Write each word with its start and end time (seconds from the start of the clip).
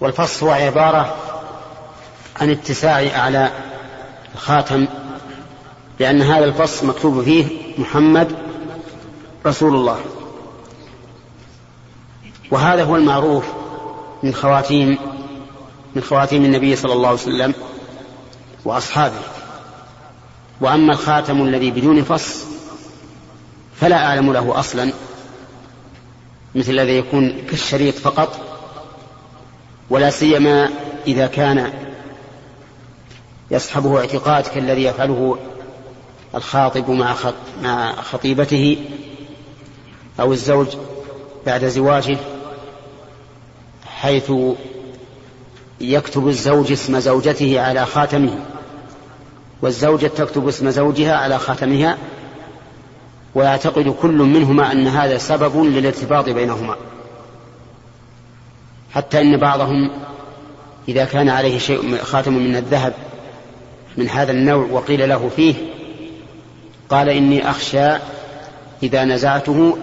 والفص 0.00 0.42
هو 0.42 0.50
عبارة 0.50 1.16
عن 2.40 2.50
اتساع 2.50 3.06
أعلى 3.16 3.50
الخاتم 4.34 4.86
لأن 6.00 6.22
هذا 6.22 6.44
الفص 6.44 6.84
مكتوب 6.84 7.22
فيه 7.22 7.46
محمد 7.78 8.36
رسول 9.46 9.74
الله. 9.74 10.00
وهذا 12.50 12.84
هو 12.84 12.96
المعروف 12.96 13.44
من 14.22 14.34
خواتيم 14.34 14.98
من 15.94 16.02
خواتيم 16.02 16.44
النبي 16.44 16.76
صلى 16.76 16.92
الله 16.92 17.08
عليه 17.08 17.18
وسلم 17.18 17.54
وأصحابه. 18.64 19.20
وأما 20.60 20.92
الخاتم 20.92 21.42
الذي 21.42 21.70
بدون 21.70 22.02
فص 22.02 22.44
فلا 23.80 24.06
أعلم 24.06 24.32
له 24.32 24.58
أصلا 24.58 24.92
مثل 26.54 26.72
الذي 26.72 26.98
يكون 26.98 27.42
كالشريط 27.50 27.94
فقط. 27.94 28.55
ولا 29.90 30.10
سيما 30.10 30.70
إذا 31.06 31.26
كان 31.26 31.72
يصحبه 33.50 33.98
اعتقاد 33.98 34.46
كالذي 34.46 34.84
يفعله 34.84 35.38
الخاطب 36.34 36.90
مع 36.90 37.14
مع 37.62 37.92
خطيبته 37.92 38.76
أو 40.20 40.32
الزوج 40.32 40.66
بعد 41.46 41.64
زواجه 41.64 42.18
حيث 43.86 44.32
يكتب 45.80 46.28
الزوج 46.28 46.72
اسم 46.72 46.98
زوجته 46.98 47.60
على 47.60 47.86
خاتمه 47.86 48.38
والزوجة 49.62 50.06
تكتب 50.06 50.48
اسم 50.48 50.70
زوجها 50.70 51.16
على 51.16 51.38
خاتمها 51.38 51.98
ويعتقد 53.34 53.88
كل 54.02 54.14
منهما 54.14 54.72
أن 54.72 54.86
هذا 54.86 55.18
سبب 55.18 55.64
للارتباط 55.64 56.28
بينهما. 56.28 56.76
حتى 58.96 59.20
إن 59.20 59.36
بعضهم 59.36 59.90
إذا 60.88 61.04
كان 61.04 61.28
عليه 61.28 61.58
شيء 61.58 61.98
خاتم 62.02 62.32
من 62.32 62.56
الذهب 62.56 62.94
من 63.96 64.08
هذا 64.08 64.32
النوع 64.32 64.66
وقيل 64.70 65.08
له 65.08 65.30
فيه 65.36 65.54
قال 66.88 67.08
إني 67.08 67.50
أخشى 67.50 67.90
إذا 68.82 69.04
نزعته 69.04 69.78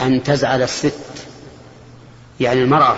أن 0.00 0.22
تزعل 0.22 0.62
الست 0.62 1.26
يعني 2.40 2.62
المرأة. 2.62 2.96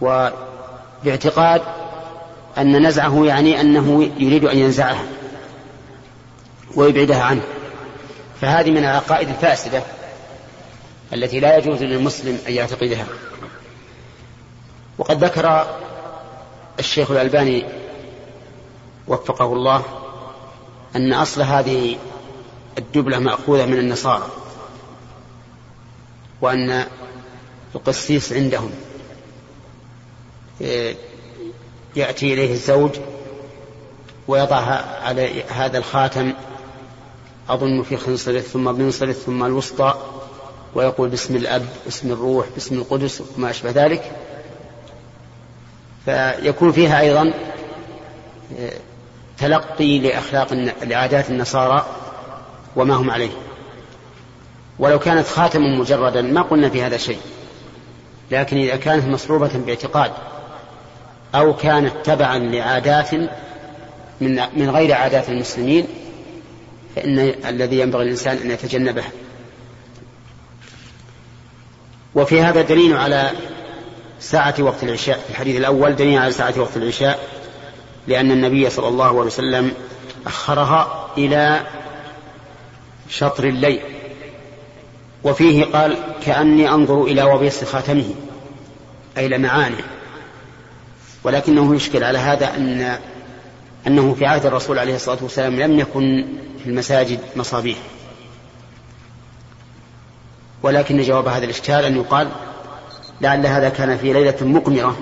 وباعتقاد 0.00 1.62
أن 2.58 2.86
نزعه 2.86 3.24
يعني 3.26 3.60
أنه 3.60 4.10
يريد 4.18 4.44
أن 4.44 4.58
ينزعها 4.58 5.04
ويبعدها 6.74 7.22
عنه. 7.22 7.42
فهذه 8.40 8.70
من 8.70 8.78
العقائد 8.78 9.28
الفاسدة 9.28 9.82
التي 11.12 11.40
لا 11.40 11.56
يجوز 11.56 11.82
للمسلم 11.82 12.38
أن 12.48 12.52
يعتقدها. 12.52 13.06
وقد 14.98 15.24
ذكر 15.24 15.66
الشيخ 16.78 17.10
الألباني 17.10 17.64
وفقه 19.08 19.52
الله 19.52 19.82
أن 20.96 21.12
أصل 21.12 21.42
هذه 21.42 21.96
الدبلة 22.78 23.18
مأخوذة 23.18 23.66
من 23.66 23.78
النصارى 23.78 24.26
وأن 26.40 26.84
القسيس 27.74 28.32
عندهم 28.32 28.70
يأتي 31.96 32.32
إليه 32.32 32.52
الزوج 32.52 32.90
ويضع 34.28 34.56
على 35.02 35.42
هذا 35.42 35.78
الخاتم 35.78 36.32
أظن 37.48 37.82
في 37.82 37.96
خنصره 37.96 38.40
ثم 38.40 38.72
بنصره 38.72 39.12
ثم 39.12 39.44
الوسطى 39.44 39.94
ويقول 40.74 41.08
باسم 41.08 41.36
الأب 41.36 41.66
باسم 41.84 42.12
الروح 42.12 42.46
باسم 42.54 42.74
القدس 42.74 43.22
وما 43.38 43.50
أشبه 43.50 43.70
ذلك. 43.70 44.12
فيكون 46.06 46.72
فيها 46.72 47.00
أيضا 47.00 47.32
تلقي 49.38 49.98
لأخلاق 49.98 50.52
لعادات 50.82 51.30
النصارى 51.30 51.86
وما 52.76 52.94
هم 52.94 53.10
عليه. 53.10 53.30
ولو 54.78 54.98
كانت 54.98 55.26
خاتما 55.26 55.78
مجردا 55.78 56.22
ما 56.22 56.42
قلنا 56.42 56.68
في 56.68 56.82
هذا 56.82 56.96
شيء. 56.96 57.18
لكن 58.30 58.56
إذا 58.56 58.76
كانت 58.76 59.06
مصلوبة 59.06 59.50
باعتقاد 59.66 60.12
أو 61.34 61.54
كانت 61.56 61.92
تبعا 62.04 62.38
لعادات 62.38 63.14
من 64.20 64.40
من 64.56 64.70
غير 64.70 64.94
عادات 64.94 65.28
المسلمين 65.28 65.86
فإن 66.96 67.18
الذي 67.48 67.80
ينبغي 67.80 68.02
الإنسان 68.02 68.36
أن 68.36 68.50
يتجنبه 68.50 69.04
وفي 72.14 72.40
هذا 72.40 72.62
دليل 72.62 72.96
على 72.96 73.30
ساعة 74.20 74.54
وقت 74.58 74.82
العشاء 74.82 75.18
في 75.18 75.30
الحديث 75.30 75.56
الأول 75.56 75.96
دليل 75.96 76.18
على 76.18 76.32
ساعة 76.32 76.54
وقت 76.56 76.76
العشاء 76.76 77.28
لأن 78.08 78.30
النبي 78.30 78.70
صلى 78.70 78.88
الله 78.88 79.08
عليه 79.08 79.18
وسلم 79.18 79.72
أخرها 80.26 81.10
إلى 81.18 81.60
شطر 83.08 83.44
الليل 83.44 83.80
وفيه 85.24 85.64
قال 85.64 85.96
كأني 86.24 86.68
أنظر 86.68 87.02
إلى 87.02 87.22
وبيص 87.22 87.64
خاتمه 87.64 88.14
أي 89.18 89.28
لمعانه 89.28 89.84
ولكنه 91.24 91.76
يشكل 91.76 92.04
على 92.04 92.18
هذا 92.18 92.56
أن 92.56 92.98
أنه 93.86 94.14
في 94.14 94.26
عهد 94.26 94.46
الرسول 94.46 94.78
عليه 94.78 94.94
الصلاة 94.94 95.18
والسلام 95.22 95.56
لم 95.60 95.78
يكن 95.78 96.26
في 96.64 96.70
المساجد 96.70 97.20
مصابيح. 97.36 97.78
ولكن 100.62 101.02
جواب 101.02 101.28
هذا 101.28 101.44
الإشكال 101.44 101.84
أن 101.84 101.96
يقال 101.96 102.28
لعل 103.20 103.46
هذا 103.46 103.68
كان 103.68 103.96
في 103.96 104.12
ليلة 104.12 104.36
مقمرة. 104.40 104.96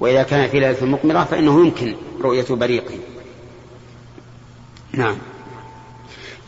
وإذا 0.00 0.22
كان 0.22 0.48
في 0.48 0.60
ليلة 0.60 0.84
مقمرة 0.84 1.24
فإنه 1.24 1.60
يمكن 1.60 1.96
رؤية 2.20 2.46
بريقه. 2.50 2.94
نعم. 4.92 5.16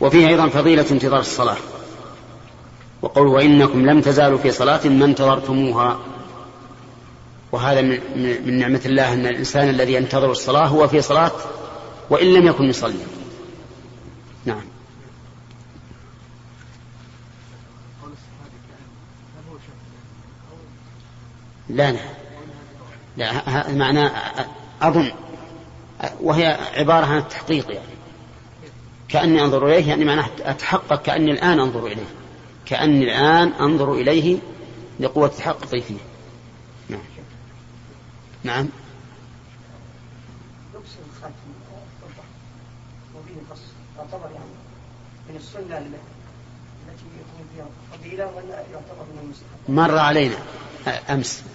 وفيه 0.01 0.27
أيضا 0.27 0.47
فضيلة 0.47 0.85
انتظار 0.91 1.19
الصلاة. 1.19 1.57
وقول 3.01 3.27
وإنكم 3.27 3.85
لم 3.85 4.01
تزالوا 4.01 4.37
في 4.37 4.51
صلاة 4.51 4.87
ما 4.87 5.05
انتظرتموها. 5.05 5.99
وهذا 7.51 7.81
من, 7.81 7.99
من 8.45 8.59
نعمة 8.59 8.81
الله 8.85 9.13
أن 9.13 9.25
الإنسان 9.25 9.69
الذي 9.69 9.93
ينتظر 9.93 10.31
الصلاة 10.31 10.67
هو 10.67 10.87
في 10.87 11.01
صلاة 11.01 11.31
وإن 12.09 12.33
لم 12.33 12.47
يكن 12.47 12.63
يصلي. 12.63 13.05
نعم. 14.45 14.61
لا 21.71 21.91
لا. 21.91 21.99
لا 23.17 23.71
معنى 23.71 24.09
أظن. 24.81 25.11
وهي 26.21 26.45
عبارة 26.77 27.05
عن 27.05 27.17
التحقيق 27.17 27.71
يعني. 27.71 27.85
كأني 29.09 29.41
أنظر 29.41 29.67
إليه 29.67 29.89
يعني 29.89 30.05
معناه 30.05 30.29
أتحقق 30.39 31.01
كأني 31.01 31.31
الآن 31.31 31.59
أنظر 31.59 31.87
إليه. 31.87 32.05
كأني 32.65 33.03
الآن 33.03 33.47
أنظر 33.47 33.93
إليه 33.93 34.37
لقوة 34.99 35.27
تحققي 35.27 35.81
فيه 35.81 35.97
نعم. 36.89 36.99
نعم. 38.43 38.67
من 45.29 45.35
السنة 45.37 45.77
التي 45.77 45.97
يكون 47.19 47.45
فيها 47.55 47.65
فضيلة 47.91 48.25
ولا 48.35 48.55
يعتبر 48.55 49.05
من 49.13 49.19
المستحب؟ 49.23 49.69
مر 49.69 49.97
علينا 49.97 50.35
أمس. 51.09 51.43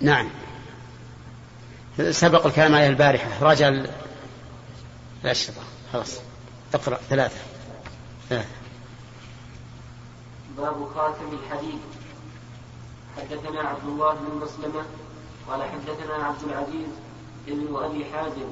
نعم. 0.00 0.30
سبق 2.10 2.46
الكلام 2.46 2.74
عليه 2.74 2.88
البارحة. 2.88 3.44
راجع 3.44 3.70
الأشرطة. 5.24 5.62
خلاص. 5.92 6.20
اقرأ 6.74 6.96
ثلاثة. 6.96 7.40
ثلاثة 8.28 8.48
باب 10.56 10.88
خاتم 10.94 11.38
الحديد. 11.42 11.80
حدثنا 13.16 13.60
عبد 13.60 13.84
الله 13.84 14.14
بن 14.14 14.44
مسلمة 14.44 14.84
قال 15.48 15.62
حدثنا 15.62 16.14
عبد 16.14 16.42
العزيز 16.42 16.88
بن 17.46 17.76
أبي 17.76 18.04
حازم 18.04 18.48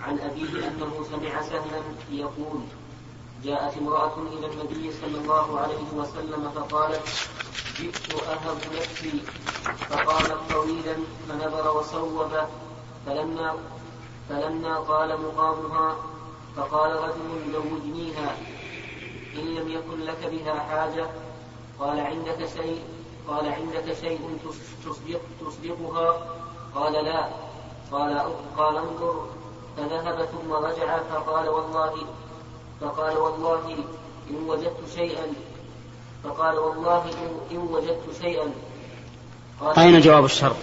عن 0.00 0.18
أبيه 0.18 0.68
أنه 0.68 1.06
سمع 1.10 1.42
سهلا 1.42 1.82
يقول 2.10 2.60
جاءت 3.44 3.76
امرأة 3.76 4.16
إلى 4.32 4.46
النبي 4.46 4.92
صلى 4.92 5.18
الله 5.18 5.60
عليه 5.60 5.86
وسلم 5.94 6.50
فقالت 6.54 7.28
جئت 7.78 8.14
أهب 8.14 8.56
نفسي. 8.76 9.20
فقال 9.90 10.48
طويلا 10.48 10.96
فنظر 11.28 11.76
وصوب 11.76 12.30
فلما 13.06 13.54
فلما 14.28 14.80
طال 14.80 15.20
مقامها 15.20 15.96
فقال 16.56 16.90
رجل 16.96 17.52
زوجنيها 17.52 18.36
إن 19.34 19.54
لم 19.54 19.68
يكن 19.68 20.00
لك 20.00 20.26
بها 20.30 20.54
حاجة 20.58 21.06
قال 21.80 22.00
عندك 22.00 22.48
شيء 22.56 22.84
قال 23.28 23.52
عندك 23.52 23.94
شيء 24.00 24.38
تصدق 24.84 25.20
تصدقها 25.40 26.26
قال 26.74 26.92
لا. 26.92 27.28
قال 27.92 28.32
قال 28.58 28.76
انظر 28.76 29.26
فذهب 29.76 30.24
ثم 30.24 30.52
رجع 30.52 30.98
فقال 30.98 31.48
والله 31.48 31.94
فقال 32.80 33.16
والله 33.16 33.84
إن 34.30 34.48
وجدت 34.48 34.94
شيئا. 34.94 35.26
فقال 36.24 36.58
والله 36.58 37.10
إن 37.50 37.56
وجدت 37.56 38.22
شيئا. 38.22 38.50
قال 39.60 39.78
أين 39.78 40.00
جواب 40.00 40.24
الشرط؟ 40.24 40.56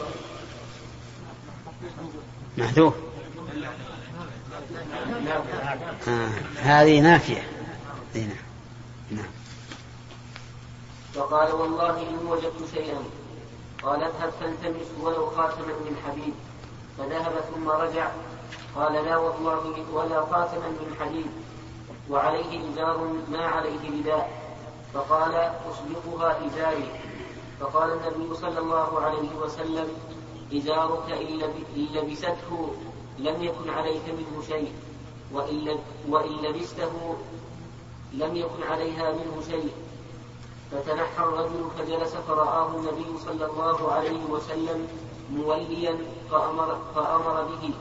محذوف. 2.58 2.94
آه. 6.08 6.30
هذه 6.58 7.00
نافية. 7.00 7.48
نعم. 8.16 8.30
نعم. 9.12 9.32
فقال 11.14 11.54
والله 11.54 12.10
إن 12.10 12.28
وجدت 12.28 12.74
شيئا. 12.74 13.04
قال 13.84 14.04
اذهب 14.04 14.30
فالتمس 14.40 14.88
ولو 15.02 15.30
خاتما 15.30 15.68
من 15.68 15.98
حديد. 16.08 16.34
فذهب 16.98 17.34
ثم 17.56 17.70
رجع. 17.70 18.12
قال 18.76 18.94
لا 18.94 19.18
والله 19.18 19.86
ولا 19.94 20.26
خاتما 20.26 20.68
من 20.68 20.96
حديد. 21.00 21.32
وعليه 22.10 22.70
إزار 22.70 22.98
ما 23.32 23.46
عليه 23.46 24.00
رداء 24.00 24.44
فقال 24.94 25.34
أسبقها 25.72 26.46
إزاري 26.48 26.92
فقال 27.60 27.92
النبي 27.92 28.36
صلى 28.36 28.60
الله 28.60 29.02
عليه 29.02 29.36
وسلم 29.42 29.88
إزارك 30.54 31.12
إن 31.12 31.54
لبسته 31.76 32.74
لم 33.20 33.44
يكن 33.44 33.70
عليك 33.70 34.04
منه 34.08 34.44
شيء 34.48 34.74
وإن 36.10 36.38
لبسته 36.42 37.16
لم 38.14 38.36
يكن 38.36 38.64
عليها 38.64 39.12
منه 39.12 39.42
شيء. 39.50 39.72
فتنحى 40.72 41.24
الرجل 41.24 41.70
فجلس 41.78 42.16
فرآه 42.16 42.68
النبي 42.68 43.18
صلى 43.26 43.46
الله 43.46 43.92
عليه 43.92 44.24
وسلم 44.26 44.88
موليا 45.32 45.98
فأمر, 46.32 46.78
فأمر 46.96 47.44
به. 47.44 47.74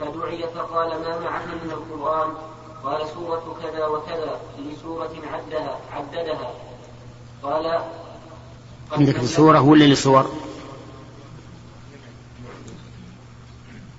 فدعي 0.00 0.42
فقال 0.42 0.88
ما 0.88 1.18
معك 1.18 1.46
من 1.46 1.70
القرآن؟ 1.70 2.34
قال 2.84 3.08
سورة 3.14 3.56
كذا 3.62 3.86
وكذا 3.86 4.40
لسورة 4.58 5.12
عدها 5.32 5.78
عددها. 5.92 6.54
قال 7.42 7.80
عندك 8.92 9.16
لسورة 9.20 9.60
ولا 9.60 9.84
لسور؟ 9.84 10.32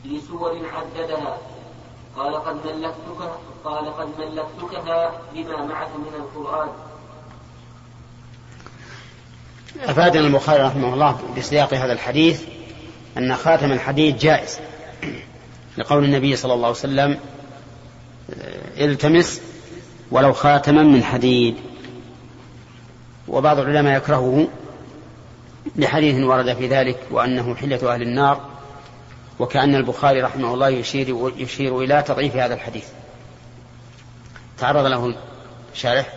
لسور 0.06 0.62
عددها. 0.74 1.38
قال 2.16 2.36
قد 2.36 2.56
ملكتك 2.56 3.32
قال 3.64 3.86
قد 3.98 4.08
ملكتكها 4.20 5.12
بما 5.34 5.66
معك 5.66 5.88
من 5.88 6.14
القرآن. 6.16 6.70
أفادنا 9.80 10.28
البخاري 10.28 10.64
رحمه 10.64 10.94
الله 10.94 11.20
بسياق 11.38 11.74
هذا 11.74 11.94
الحديث 11.94 12.44
أن 13.18 13.36
خاتم 13.36 13.72
الحديد 13.72 14.18
جائز. 14.18 14.60
لقول 15.78 16.04
النبي 16.04 16.36
صلى 16.36 16.54
الله 16.54 16.68
عليه 16.68 16.78
وسلم 16.78 17.20
التمس 18.78 19.42
ولو 20.12 20.34
خاتما 20.34 20.84
من 20.84 21.04
حديد. 21.04 21.56
وبعض 23.28 23.60
العلماء 23.60 23.98
يكرهه 23.98 24.48
لحديث 25.76 26.16
ورد 26.24 26.54
في 26.54 26.68
ذلك 26.68 27.00
وأنه 27.12 27.56
حلة 27.56 27.94
أهل 27.94 28.02
النار 28.02 28.50
وكأن 29.40 29.76
البخاري 29.76 30.22
رحمه 30.22 30.54
الله 30.54 30.70
يشير, 30.70 31.34
يشير 31.38 31.80
إلى 31.82 32.04
تضعيف 32.04 32.36
هذا 32.36 32.54
الحديث. 32.54 32.88
تعرض 34.58 34.86
له 34.86 35.16
الشارح 35.74 36.14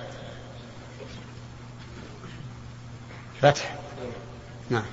فتح. 3.42 3.74
نعم. 4.70 4.84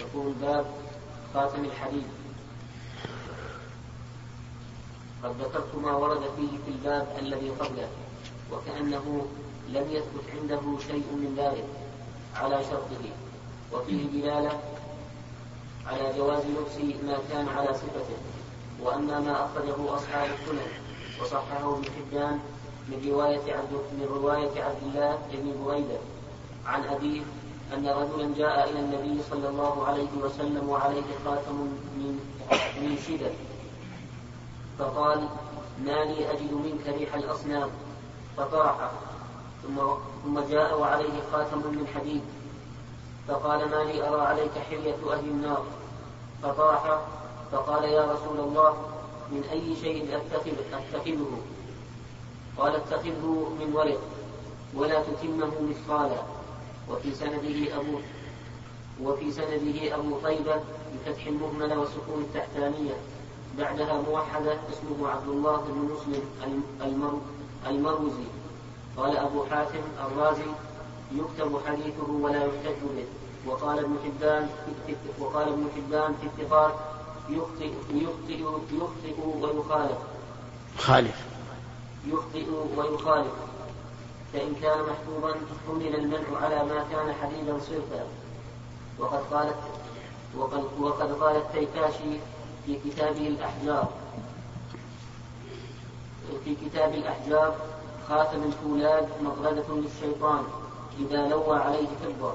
يقول 0.00 0.32
باب 0.42 0.66
خاتم 1.34 1.64
الحديث 1.64 2.04
قد 5.24 5.40
ذكرت 5.40 5.74
ما 5.74 5.92
ورد 5.92 6.20
فيه 6.36 6.58
في 6.64 6.68
الباب 6.68 7.06
الذي 7.18 7.50
قبله 7.50 7.88
وكأنه 8.52 9.26
لم 9.68 9.86
يثبت 9.90 10.24
عنده 10.40 10.60
شيء 10.88 11.06
من 11.12 11.34
ذلك 11.38 11.64
على 12.36 12.64
شرطه. 12.64 13.04
وفيه 13.72 14.20
دلالة 14.20 14.60
على 15.86 16.12
جواز 16.18 16.42
لبس 16.44 17.02
ما 17.04 17.18
كان 17.32 17.48
على 17.48 17.74
صفته 17.74 18.16
وأما 18.82 19.20
ما 19.20 19.44
أخرجه 19.44 19.94
أصحاب 19.96 20.30
السنن 20.40 20.70
وصححه 21.22 21.74
ابن 21.74 21.84
حبان 21.84 22.40
من 22.88 23.10
رواية 23.10 23.54
عبد 23.54 23.72
من 23.72 24.06
رواية 24.10 24.62
عبد 24.62 24.82
الله 24.82 25.18
بن 25.32 25.64
بريدة 25.64 25.98
عن 26.66 26.84
أبيه 26.84 27.22
أن 27.74 27.88
رجلا 27.88 28.34
جاء 28.36 28.70
إلى 28.70 28.80
النبي 28.80 29.22
صلى 29.30 29.48
الله 29.48 29.84
عليه 29.86 30.08
وسلم 30.22 30.68
وعليه 30.68 31.02
خاتم 31.24 31.54
من 31.96 32.20
من 32.82 32.98
شدة. 33.08 33.30
فقال 34.78 35.28
ما 35.84 36.04
لي 36.04 36.30
أجد 36.32 36.52
منك 36.52 36.86
ريح 36.98 37.14
الأصنام. 37.14 37.70
فطرحه 38.36 38.90
ثم 39.62 39.76
ثم 40.24 40.40
جاء 40.40 40.80
وعليه 40.80 41.22
خاتم 41.32 41.58
من 41.58 41.86
حديد. 41.94 42.22
فقال 43.28 43.70
ما 43.70 43.84
لي 43.84 44.08
أرى 44.08 44.20
عليك 44.20 44.52
حلية 44.70 45.12
أهل 45.12 45.24
النار. 45.24 45.64
فطرح 46.42 47.00
فقال 47.52 47.84
يا 47.84 48.12
رسول 48.12 48.40
الله 48.40 48.76
من 49.30 49.44
أي 49.52 49.76
شيء 49.76 50.16
أتخذ 50.16 50.52
أتخذه؟ 50.72 51.40
قال 52.58 52.76
اتخذه 52.76 53.52
من 53.60 53.72
ورق 53.74 54.00
ولا 54.74 55.02
تتمه 55.02 55.52
مثقالا. 55.60 56.22
وفي 56.90 57.14
سنده 57.14 57.76
أبو 57.76 57.98
وفي 59.02 59.32
سنده 59.32 59.94
أبو 59.94 60.18
طيبة 60.18 60.60
بفتح 60.94 61.26
المهملة 61.26 61.78
وسكون 61.78 62.20
التحتانية. 62.20 62.94
بعدها 63.58 64.02
موحدة 64.10 64.52
اسمه 64.52 65.08
عبد 65.08 65.28
الله 65.28 65.56
بن 65.56 65.90
مسلم 65.92 66.22
المروزي. 67.66 68.28
قال 68.96 69.16
أبو 69.16 69.44
حاتم 69.44 69.80
الرازي 70.06 70.50
يكتب 71.12 71.60
حديثه 71.66 72.10
ولا 72.10 72.44
يحتج 72.44 72.80
به. 72.96 73.06
وقال 73.46 73.78
ابن 73.78 73.96
حبان 74.04 74.48
وقال 75.20 75.48
ابن 75.48 75.66
حبان 75.76 76.14
في 76.20 76.26
الثقات 76.26 76.74
يخطئ 77.28 77.72
يخطئ 77.92 78.40
يخطئ 78.72 79.14
ويخالف. 79.42 79.98
خالف. 80.78 81.26
يخطئ 82.06 82.46
ويخالف. 82.76 83.32
فإن 84.32 84.54
كان 84.62 84.78
محفوظا 84.80 85.34
حمل 85.68 85.94
المنع 85.94 86.38
على 86.42 86.64
ما 86.64 86.84
كان 86.92 87.14
حديدا 87.22 87.58
صرفا. 87.58 88.06
وقد 88.98 89.20
قالت 89.32 89.56
وقد, 90.36 90.64
وقد 90.80 91.12
قال 91.12 91.36
التيكاشي 91.36 92.20
في 92.68 92.90
كتابه 92.90 93.28
الأحجار. 93.28 93.92
في 96.44 96.54
كتاب 96.54 96.94
الأحجار 96.94 97.56
خاتم 98.08 98.42
الفولاذ 98.42 99.04
مطردة 99.22 99.64
للشيطان 99.68 100.44
إذا 101.00 101.28
لوى 101.28 101.58
عليه 101.58 101.86
فضة. 102.04 102.34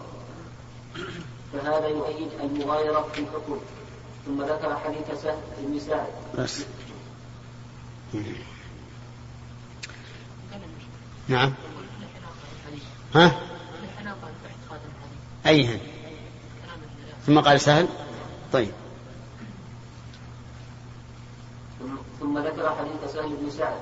فهذا 1.54 1.88
يؤيد 1.88 2.28
المغايرة 2.44 3.08
في 3.13 3.20
الحكم. 3.20 3.60
ثم 4.25 4.42
ذكر 4.42 4.75
حديث 4.75 5.22
سهل 5.22 5.38
بن 5.60 5.80
سعد. 5.80 6.08
بس. 6.38 6.66
نعم. 11.28 11.54
ها؟ 13.16 13.40
أيها 15.46 15.80
ثم 17.25 17.40
قال 17.40 17.62
سهل؟ 17.62 17.88
طيب. 18.54 18.72
ثم 22.34 22.40
ذكر 22.40 22.75
حديث 22.75 23.13
سهل 23.13 23.36
بن 23.42 23.50
سعد 23.50 23.80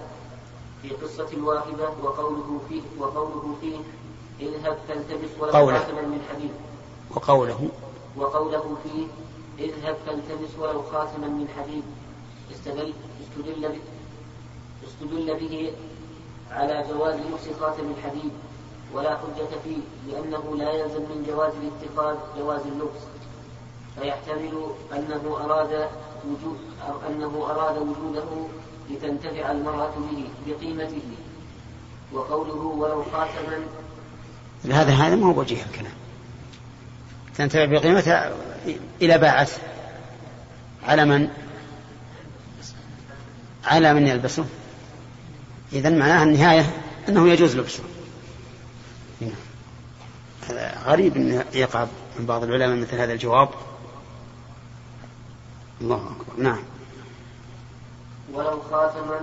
في 0.82 0.90
قصة 0.90 1.28
الواهبة 1.34 1.90
وقوله 2.04 2.60
فيه 2.70 2.82
وقوله 3.00 3.56
فيه 3.62 3.78
اذهب 4.40 4.78
فالتمس 4.88 5.30
ولو 5.40 5.52
خاتما 5.52 6.02
من 6.02 6.22
حديد. 6.30 6.52
وقوله. 7.16 7.70
وقوله 8.18 8.78
فيه 8.84 9.08
اذهب 9.66 9.98
فالتمس 10.06 10.60
ولو 10.60 10.84
خاتما 10.84 11.28
من 11.28 11.48
حديد. 11.58 11.84
استدل 12.52 12.94
استدل 13.22 13.80
استدل 14.88 15.40
به 15.40 15.74
على 16.52 16.86
جواز 16.90 17.16
لبس 17.16 17.60
خاتم 17.60 17.94
الحديد. 17.98 18.32
ولا 18.94 19.18
حجة 19.18 19.60
فيه 19.64 19.78
لأنه 20.08 20.56
لا 20.56 20.72
يلزم 20.72 21.02
من 21.02 21.26
جواز 21.28 21.54
الاتخاذ 21.62 22.16
جواز 22.40 22.62
اللبس. 22.62 23.02
فيحتمل 24.00 24.72
أنه 24.94 25.38
أراد 25.46 25.90
وجود 26.26 26.58
أنه 27.10 27.46
أراد 27.50 27.78
وجوده 27.78 28.48
لتنتفع 28.90 29.52
المرأة 29.52 29.94
به 29.96 30.30
بقيمته. 30.48 31.02
وقوله 32.14 32.54
ولو 32.54 33.04
خاتما 33.04 33.66
هذا 34.66 34.94
هذا 34.94 35.16
ما 35.16 35.28
هو 35.28 35.40
وجيه 35.40 35.64
الكلام. 35.64 35.94
تنتفع 37.36 37.66
بقيمتها 37.66 38.32
إلى 39.02 39.18
باعته 39.18 39.58
على 40.84 41.06
من؟ 41.06 41.30
على 43.66 43.94
من 43.94 44.08
يلبسه. 44.08 44.46
إذا 45.74 45.90
معناها 45.90 46.24
النهاية 46.24 46.70
أنه 47.10 47.30
يجوز 47.30 47.56
لبسه. 47.56 47.84
هذا 50.50 50.82
غريب 50.86 51.18
أن 51.18 51.44
يقع 51.54 51.88
من 52.20 52.26
بعض 52.26 52.44
العلماء 52.44 52.78
مثل 52.78 52.96
هذا 52.96 53.14
الجواب. 53.14 53.50
الله 55.82 55.96
أكبر. 55.96 56.44
نعم. 56.44 56.64
ولو 58.34 58.62
خاتما 58.72 59.22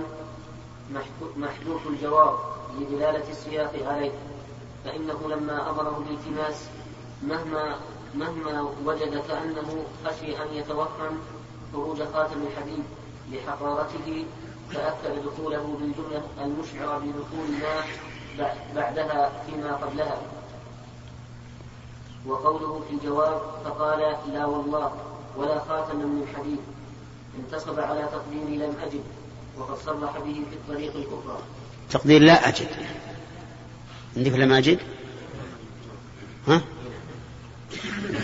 محذوف 1.37 1.87
الجواب 1.87 2.35
لدلالة 2.79 3.29
السياق 3.29 3.73
عليه 3.85 4.11
فإنه 4.85 5.29
لما 5.29 5.69
أمره 5.69 6.03
بالتماس 6.09 6.55
مهما 7.23 7.75
مهما 8.15 8.69
وجد 8.85 9.23
كأنه 9.27 9.83
خشي 10.05 10.43
أن 10.43 10.53
يتوهم 10.53 11.19
خروج 11.73 12.03
خاتم 12.13 12.41
الحديد 12.41 12.83
لحقارته 13.31 14.25
فأكد 14.71 15.25
دخوله 15.25 15.77
بالجملة 15.79 16.23
المشعرة 16.41 16.97
بدخول 16.97 17.51
ما 17.61 17.83
بعدها 18.75 19.43
فيما 19.45 19.75
قبلها. 19.75 20.17
وقوله 22.27 22.81
في 22.89 22.95
الجواب 22.95 23.41
فقال 23.65 24.17
لا 24.33 24.45
والله. 24.45 25.08
ولا 25.37 25.59
خاتم 25.59 25.97
من 25.97 26.27
حديد. 26.37 26.59
انتصب 27.39 27.79
على 27.79 28.09
تقدير 28.11 28.67
لم 28.67 28.75
أجد 28.83 29.03
وقد 29.57 29.77
صرح 29.85 30.17
به 30.17 30.43
في 30.49 30.55
الطريق 30.55 30.95
الأخرى. 30.95 31.39
تقدير 31.89 32.21
لا 32.21 32.47
أجد. 32.47 32.67
عندك 34.17 34.31
لم 34.31 34.53
أجد؟ 34.53 34.79
ها؟ 36.47 36.61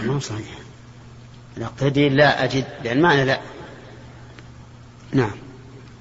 ما 0.06 0.20
صحيح. 0.20 0.58
التقدير 1.58 2.12
لا 2.12 2.44
أجد 2.44 2.66
لأن 2.84 3.02
معنى 3.02 3.26
لا. 3.26 3.42
نعم. 5.14 5.36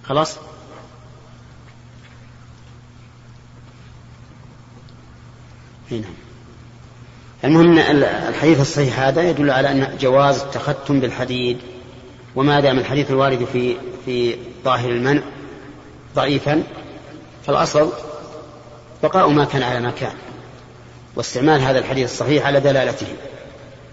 خلاص؟ 0.05 0.39
نعم. 5.91 6.15
المهم 7.45 7.79
إن 7.79 8.03
الحديث 8.29 8.61
الصحيح 8.61 9.01
هذا 9.01 9.23
يدل 9.23 9.51
على 9.51 9.71
أن 9.71 9.97
جواز 10.01 10.43
التختم 10.43 11.01
بالحديد 11.01 11.59
وما 12.37 12.61
دام 12.61 12.79
الحديث 12.79 13.11
الوارد 13.11 13.45
في 13.53 13.77
في 14.05 14.37
ظاهر 14.65 14.91
المنع 14.91 15.23
ضعيفا 16.15 16.63
فالأصل 17.47 17.93
بقاء 19.03 19.29
ما 19.29 19.45
كان 19.45 19.63
على 19.63 19.81
ما 19.81 19.91
كان 19.91 20.13
واستعمال 21.17 21.61
هذا 21.61 21.79
الحديث 21.79 22.13
الصحيح 22.13 22.47
على 22.47 22.61
دلالته. 22.61 23.07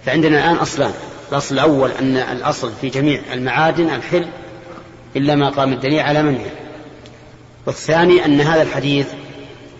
فعندنا 0.05 0.37
الآن 0.39 0.55
أصلان 0.55 0.93
الأصل 1.31 1.55
الأول 1.55 1.91
أن 1.91 2.17
الأصل 2.17 2.71
في 2.81 2.89
جميع 2.89 3.21
المعادن 3.33 3.89
الحل 3.89 4.27
إلا 5.15 5.35
ما 5.35 5.49
قام 5.49 5.73
الدليل 5.73 5.99
على 5.99 6.23
منعه 6.23 6.51
والثاني 7.65 8.25
أن 8.25 8.41
هذا 8.41 8.61
الحديث 8.61 9.07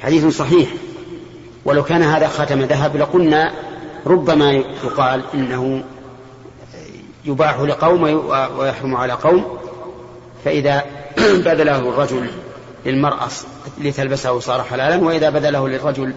حديث 0.01 0.25
صحيح. 0.25 0.69
ولو 1.65 1.83
كان 1.83 2.03
هذا 2.03 2.27
خاتم 2.27 2.61
ذهب 2.61 2.97
لقلنا 2.97 3.51
ربما 4.05 4.51
يقال 4.83 5.23
إنه 5.33 5.83
يباح 7.25 7.59
لقوم 7.59 8.03
ويحرم 8.57 8.95
على 8.95 9.13
قوم. 9.13 9.57
فإذا 10.45 10.83
بذله 11.45 11.79
الرجل 11.79 12.29
للمرأة 12.85 13.27
لتلبسه 13.81 14.39
صار 14.39 14.63
حلالا 14.63 15.05
وإذا 15.05 15.29
بذله 15.29 15.67
للرجل 15.67 16.13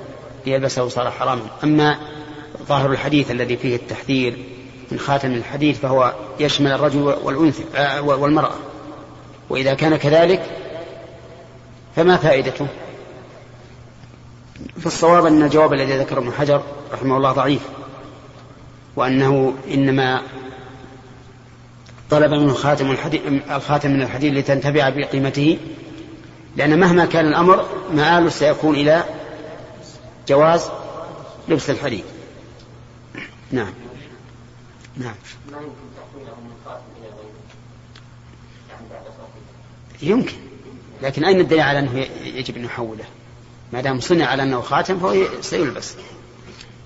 ليلبسه 0.46 0.88
صار 0.88 1.10
حراما. 1.10 1.42
أما 1.64 1.98
ظاهر 2.68 2.92
الحديث 2.92 3.30
الذي 3.30 3.56
فيه 3.56 3.76
التحذير 3.76 4.38
من 4.92 4.98
خاتم 4.98 5.32
الحديث 5.32 5.78
فهو 5.78 6.12
يشمل 6.40 6.72
الرجل 6.72 7.14
والأنثى 7.24 7.64
آه، 7.76 8.02
والمرأة. 8.02 8.54
وإذا 9.50 9.74
كان 9.74 9.96
كذلك 9.96 10.42
فما 11.96 12.16
فائدته؟ 12.16 12.66
فالصواب 14.80 15.26
أن 15.26 15.42
الجواب 15.42 15.72
الذي 15.72 15.98
ذكره 15.98 16.18
ابن 16.18 16.32
حجر 16.32 16.62
رحمه 16.92 17.16
الله 17.16 17.32
ضعيف 17.32 17.62
وأنه 18.96 19.54
إنما 19.70 20.22
طلب 22.10 22.30
منه 22.30 22.54
خاتم 22.54 22.90
الخاتم 23.50 23.90
من 23.90 24.02
الحديد 24.02 24.34
لتنتفع 24.34 24.88
بقيمته 24.88 25.58
لأن 26.56 26.80
مهما 26.80 27.04
كان 27.06 27.26
الأمر 27.26 27.66
مآله 27.92 28.28
سيكون 28.28 28.74
إلى 28.74 29.04
جواز 30.28 30.70
لبس 31.48 31.70
الحديد 31.70 32.04
نعم. 33.52 33.72
نعم. 34.96 35.14
يمكن 40.02 40.36
لكن 41.02 41.24
أين 41.24 41.40
الدليل 41.40 41.60
على 41.60 41.78
أنه 41.78 41.98
يجب 42.24 42.56
أن 42.56 42.64
يحوله؟ 42.64 43.04
ما 43.74 43.80
دام 43.80 44.00
صنع 44.00 44.26
على 44.26 44.42
أنه 44.42 44.60
خاتم 44.60 44.98
فهو 44.98 45.40
سيلبس. 45.40 45.94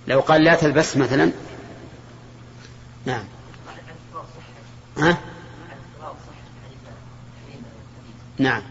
لو 0.06 0.20
قال 0.20 0.44
لا 0.44 0.54
تلبس 0.54 0.96
مثلا. 0.96 1.32
نعم. 3.06 3.24
ها؟ 4.98 5.18
نعم. 8.38 8.62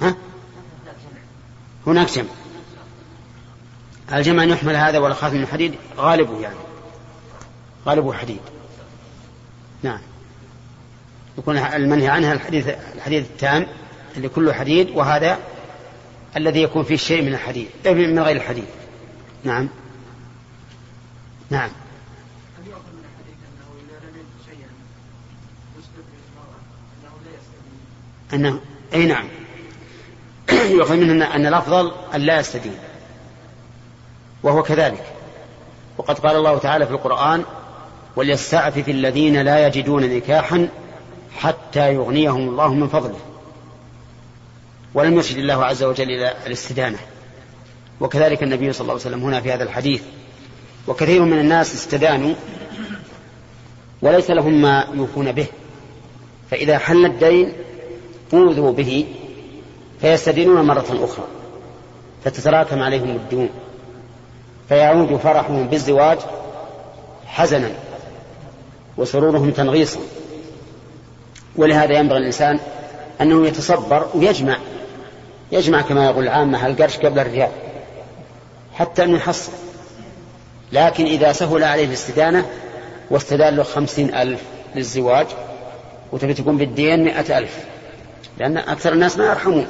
ها؟ 0.00 0.14
هناك 1.86 2.08
جمع. 2.12 2.28
الجمع 4.12 4.44
يحمل 4.44 4.76
هذا 4.76 4.98
ولا 4.98 5.14
خاتم 5.14 5.36
من 5.36 5.46
حديد 5.46 5.74
غالبه 5.96 6.40
يعني. 6.40 6.56
غالبه 7.86 8.12
حديد. 8.12 8.40
نعم. 9.82 10.00
يكون 11.38 11.58
المنهي 11.58 12.08
عنها 12.08 12.32
الحديث 12.32 12.68
الحديث 12.94 13.24
التام 13.24 13.66
اللي 14.16 14.28
كله 14.28 14.52
حديد 14.52 14.90
وهذا 14.90 15.38
الذي 16.36 16.62
يكون 16.62 16.82
فيه 16.84 16.96
شيء 16.96 17.22
من 17.22 17.34
الحديد 17.34 17.68
من 17.86 18.18
غير 18.18 18.36
الحديد. 18.36 18.64
نعم. 19.44 19.68
نعم. 21.50 21.70
أنه 28.34 28.60
أي 28.94 29.06
نعم. 29.06 29.28
يؤخذ 30.76 30.96
منه 30.96 31.34
أن 31.34 31.46
الأفضل 31.46 31.92
أن 32.14 32.20
لا 32.20 32.40
يستدين. 32.40 32.76
وهو 34.42 34.62
كذلك. 34.62 35.04
وقد 35.98 36.18
قال 36.18 36.36
الله 36.36 36.58
تعالى 36.58 36.86
في 36.86 36.92
القرآن 36.92 37.44
وليستعفف 38.16 38.88
الذين 38.88 39.36
لا 39.42 39.66
يجدون 39.66 40.16
نكاحا 40.16 40.68
حتى 41.36 41.94
يغنيهم 41.94 42.48
الله 42.48 42.74
من 42.74 42.88
فضله. 42.88 43.31
ولم 44.94 45.14
يرشد 45.14 45.38
الله 45.38 45.64
عز 45.64 45.82
وجل 45.82 46.10
إلى 46.10 46.34
الاستدانة. 46.46 46.98
وكذلك 48.00 48.42
النبي 48.42 48.72
صلى 48.72 48.80
الله 48.80 48.92
عليه 48.92 49.02
وسلم 49.02 49.24
هنا 49.24 49.40
في 49.40 49.52
هذا 49.52 49.64
الحديث. 49.64 50.02
وكثير 50.88 51.22
من 51.22 51.38
الناس 51.38 51.74
استدانوا 51.74 52.34
وليس 54.02 54.30
لهم 54.30 54.62
ما 54.62 54.86
يوفون 54.94 55.32
به. 55.32 55.46
فإذا 56.50 56.78
حل 56.78 57.06
الدين 57.06 57.52
أوذوا 58.34 58.72
به 58.72 59.06
فيستدينون 60.00 60.66
مرة 60.66 61.04
أخرى. 61.04 61.24
فتتراكم 62.24 62.82
عليهم 62.82 63.10
الديون. 63.10 63.48
فيعود 64.68 65.16
فرحهم 65.16 65.66
بالزواج 65.68 66.18
حزنا 67.26 67.70
وسرورهم 68.96 69.50
تنغيصا. 69.50 70.00
ولهذا 71.56 71.98
ينبغي 71.98 72.18
الإنسان 72.18 72.60
أنه 73.20 73.46
يتصبر 73.46 74.06
ويجمع 74.14 74.58
يجمع 75.52 75.80
كما 75.82 76.04
يقول 76.04 76.24
العامة 76.24 76.66
القرش 76.66 76.96
قبل 76.96 77.18
الريال 77.18 77.50
حتى 78.74 79.04
أنه 79.04 79.16
يحصل. 79.16 79.52
لكن 80.72 81.04
إذا 81.04 81.32
سهل 81.32 81.64
عليه 81.64 81.84
الاستدانة 81.84 82.46
واستدان 83.10 83.56
له 83.56 83.62
خمسين 83.62 84.14
ألف 84.14 84.40
للزواج 84.74 85.26
وتبي 86.12 86.34
تكون 86.34 86.56
بالدين 86.56 87.04
مئة 87.04 87.38
ألف 87.38 87.58
لأن 88.38 88.56
أكثر 88.56 88.92
الناس 88.92 89.18
ما 89.18 89.26
يرحمون. 89.26 89.66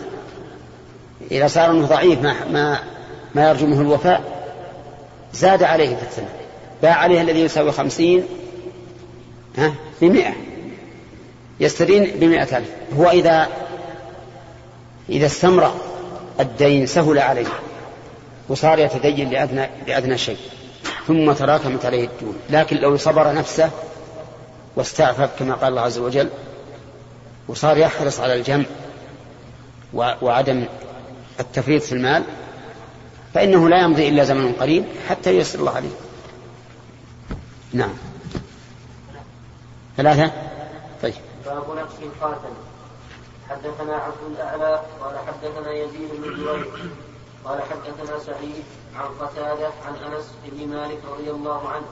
إذا 1.30 1.46
صار 1.46 1.70
أنه 1.70 1.86
ضعيف 1.86 2.22
ما, 2.22 2.34
ما, 2.50 2.78
ما 3.34 3.48
يرجو 3.48 3.66
منه 3.66 3.80
الوفاء 3.80 4.22
زاد 5.32 5.62
عليه 5.62 5.96
في 5.96 6.02
الثمن 6.02 6.28
باع 6.82 6.94
عليه 6.94 7.20
الذي 7.20 7.40
يساوي 7.40 7.72
خمسين 7.72 8.24
ها 9.58 9.74
بمئة. 10.00 10.32
يستدين 11.60 12.10
بمئة 12.20 12.58
ألف. 12.58 12.70
هو 12.96 13.10
إذا 13.10 13.48
إذا 15.08 15.26
استمر 15.26 15.74
الدين 16.40 16.86
سهل 16.86 17.18
عليه 17.18 17.46
وصار 18.48 18.78
يتدين 18.78 19.30
لأدنى, 19.30 19.68
لأدنى 19.86 20.18
شيء 20.18 20.38
ثم 21.06 21.32
تراكمت 21.32 21.84
عليه 21.84 22.04
الديون 22.06 22.36
لكن 22.50 22.76
لو 22.76 22.96
صبر 22.96 23.34
نفسه 23.34 23.70
واستعفف 24.76 25.30
كما 25.38 25.54
قال 25.54 25.68
الله 25.68 25.80
عز 25.80 25.98
وجل 25.98 26.28
وصار 27.48 27.78
يحرص 27.78 28.20
على 28.20 28.34
الجمع 28.34 28.64
وعدم 29.94 30.64
التفريط 31.40 31.82
في 31.82 31.92
المال 31.92 32.24
فإنه 33.34 33.68
لا 33.68 33.82
يمضي 33.82 34.08
إلا 34.08 34.24
زمن 34.24 34.52
قريب 34.52 34.84
حتى 35.08 35.34
ييسر 35.34 35.58
الله 35.58 35.76
عليه. 35.76 35.90
نعم. 37.72 37.92
ثلاثة؟ 39.96 40.32
طيب. 41.02 41.14
باب 41.44 41.56
نقص 41.56 41.92
الخاتم 42.02 42.54
حدثنا 43.52 43.96
عبد 43.96 44.22
الأعلى 44.30 44.80
قال 45.00 45.18
حدثنا 45.26 45.72
يزيد 45.72 46.10
بن 46.12 46.44
جريج 46.44 46.66
قال 47.44 47.62
حدثنا 47.62 48.18
سعيد 48.18 48.64
عن 48.96 49.08
قتادة 49.20 49.70
عن 49.86 49.94
أنس 49.94 50.26
بن 50.44 50.68
مالك 50.68 51.00
رضي 51.12 51.30
الله 51.30 51.68
عنه 51.68 51.86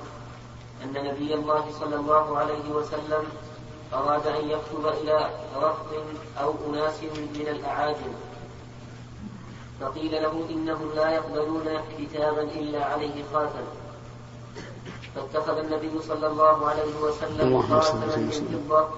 أن 0.84 0.92
نبي 0.92 1.34
الله 1.34 1.64
صلى 1.80 1.96
الله 1.96 2.38
عليه 2.38 2.66
وسلم 2.70 3.24
أراد 3.94 4.26
أن 4.26 4.44
يكتب 4.50 4.86
إلى 4.86 5.30
رفض 5.56 6.04
أو 6.40 6.54
أناس 6.68 7.02
من 7.36 7.46
الأعاجم. 7.48 8.12
فقيل 9.80 10.12
له 10.22 10.46
إنهم 10.50 10.90
لا 10.96 11.10
يقبلون 11.10 11.66
كتابا 11.98 12.42
إلا 12.42 12.84
عليه 12.84 13.24
خاتم. 13.32 13.66
فاتخذ 15.16 15.58
النبي 15.58 16.02
صلى 16.08 16.26
الله 16.26 16.68
عليه 16.68 16.96
وسلم 17.02 17.62
خاتما 17.62 18.16
من 18.16 18.64
فضة 18.68 18.88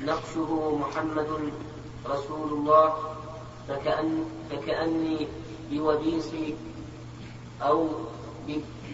نقشه 0.00 0.76
محمد 0.76 1.52
رسول 2.06 2.52
الله 2.52 2.92
فكأن 3.68 4.24
فكأني 4.50 5.28
بوبيس 5.70 6.30
أو 7.62 7.88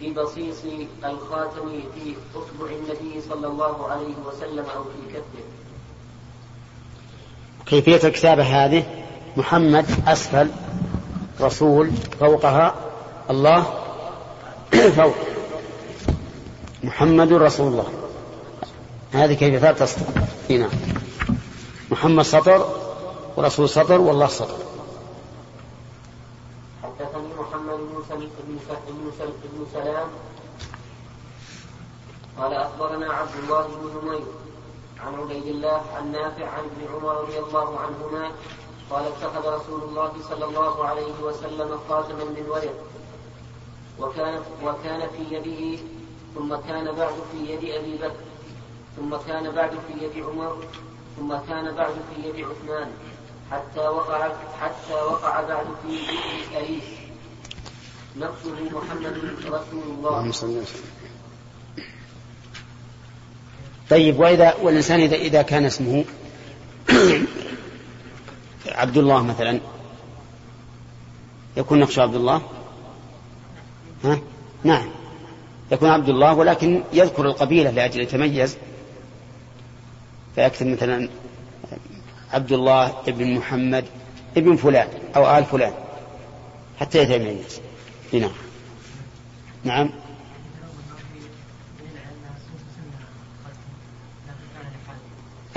ببصيص 0.01 0.63
الخاتم 1.05 1.69
في 1.95 2.15
أصبع 2.35 2.71
النبي 2.71 3.21
صلى 3.29 3.47
الله 3.47 3.87
عليه 3.87 4.15
وسلم 4.27 4.65
أو 4.75 4.83
في 4.83 5.13
كفه 5.13 5.43
كيفية 7.65 8.07
الكتابة 8.07 8.43
هذه؟ 8.43 8.83
محمد 9.37 9.85
أسفل 10.07 10.49
رسول 11.41 11.91
فوقها 12.19 12.75
الله 13.29 13.65
فوق. 14.97 15.15
محمد 16.83 17.33
رسول 17.33 17.67
الله. 17.67 17.89
هذه 19.13 19.33
كيفية 19.33 19.71
تصدر 19.71 20.05
نعم 20.49 20.69
محمد 21.91 22.23
سطر 22.23 22.78
ورسول 23.37 23.69
سطر 23.69 24.01
والله 24.01 24.27
سطر 24.27 24.57
حدثني 26.83 27.29
محمد 27.39 27.79
بن 29.53 29.65
سلام. 29.73 30.07
قال 32.37 32.53
أخبرنا 32.53 33.13
عبد 33.13 33.35
الله 33.43 33.67
بن 33.67 34.07
نمير 34.07 34.27
عن 34.99 35.13
عبيد 35.15 35.45
الله 35.45 35.81
عن 35.95 36.11
نافع 36.11 36.47
عن 36.49 36.63
ابن 36.63 36.95
عمر 36.95 37.21
رضي 37.21 37.39
الله 37.39 37.79
عنهما 37.79 38.31
قال 38.89 39.05
اتخذ 39.05 39.53
رسول 39.53 39.81
الله 39.83 40.11
صلى 40.29 40.45
الله 40.45 40.85
عليه 40.85 41.13
وسلم 41.23 41.79
خاتما 41.89 42.23
من 42.23 42.45
ورق. 42.49 42.75
وكان 43.99 44.41
وكان 44.63 45.07
في 45.09 45.35
يده 45.35 45.81
ثم 46.35 46.55
كان 46.55 46.95
بعد 46.95 47.13
في 47.31 47.37
يد 47.53 47.63
أبي 47.75 47.97
بكر 47.97 48.23
ثم 48.97 49.17
كان 49.27 49.51
بعد 49.51 49.71
في 49.71 50.05
يد 50.05 50.25
عمر 50.25 50.57
ثم 51.17 51.37
كان 51.49 51.75
بعد 51.75 51.93
في 51.93 52.27
يد 52.27 52.45
عثمان. 52.45 52.91
حتى 53.51 53.79
وقع 53.79 54.29
حتى 54.61 54.93
وقع 54.93 55.41
بعد 55.41 55.65
في 55.83 55.93
يد 55.93 56.63
أليس 56.63 56.83
نقصه 58.17 58.79
محمد 58.79 59.17
رسول 59.47 59.83
الله. 59.83 60.65
طيب 63.89 64.19
وإذا 64.19 64.55
والإنسان 64.55 64.99
إذا 64.99 65.15
إذا 65.15 65.41
كان 65.41 65.65
اسمه 65.65 66.05
عبد 68.67 68.97
الله 68.97 69.23
مثلا 69.23 69.59
يكون 71.57 71.79
نقش 71.79 71.99
عبد 71.99 72.15
الله؟ 72.15 72.41
ها؟ 74.03 74.19
نعم. 74.63 74.89
يكون 75.71 75.89
عبد 75.89 76.09
الله 76.09 76.33
ولكن 76.33 76.83
يذكر 76.93 77.25
القبيلة 77.25 77.71
لأجل 77.71 78.01
يتميز. 78.01 78.57
فيكتب 80.35 80.67
مثلا 80.67 81.09
عبد 82.33 82.51
الله 82.51 82.93
ابن 83.07 83.33
محمد 83.35 83.85
ابن 84.37 84.55
فلان 84.55 84.87
أو 85.15 85.37
آل 85.37 85.45
فلان 85.45 85.73
حتى 86.79 86.97
يتميز 86.97 87.61
نعم. 88.13 88.31
نعم. 89.63 89.89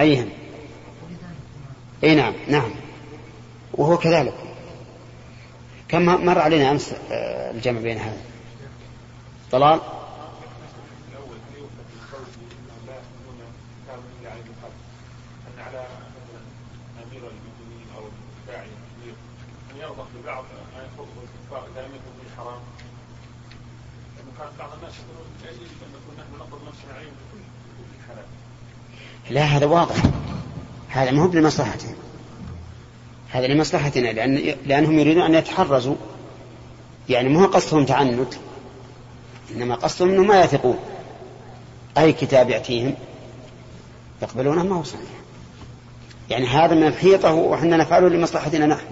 أيهم 0.01 0.29
أي 2.05 2.15
نعم. 2.15 2.35
نعم. 2.49 2.71
وهو 3.73 3.99
كذلك. 3.99 4.35
كم 5.89 6.03
مر 6.27 6.39
علينا 6.39 6.71
أمس 6.71 6.93
آه، 7.13 7.51
الجمع 7.51 7.81
بين 7.81 7.99
هذا؟ 7.99 8.17
طلال 9.53 9.81
لا 29.31 29.43
هذا 29.43 29.67
واضح. 29.67 29.97
هذا 30.89 31.11
ما 31.11 31.23
هو 31.23 31.33
لمصلحتهم 31.33 31.95
هذا 33.31 33.47
لمصلحتنا 33.47 34.09
لأن 34.09 34.57
لأنهم 34.67 34.99
يريدون 34.99 35.23
أن 35.23 35.35
يتحرزوا. 35.35 35.97
يعني 37.09 37.29
ما 37.29 37.43
هو 37.43 37.47
قصدهم 37.47 37.85
تعنت 37.85 38.35
إنما 39.55 39.75
قصدهم 39.75 40.11
أنهم 40.11 40.27
ما 40.27 40.41
يثقون. 40.41 40.79
أي 41.99 42.13
كتاب 42.13 42.51
يأتيهم 42.51 42.95
يقبلونه 44.23 44.63
ما 44.63 44.77
هو 44.77 44.83
صحيح. 44.83 45.11
يعني 46.31 46.47
هذا 46.47 46.75
من 46.75 46.87
الحيطة 46.87 47.33
وحنا 47.33 47.77
نفعله 47.77 48.09
لمصلحتنا 48.09 48.67
نحن. 48.67 48.87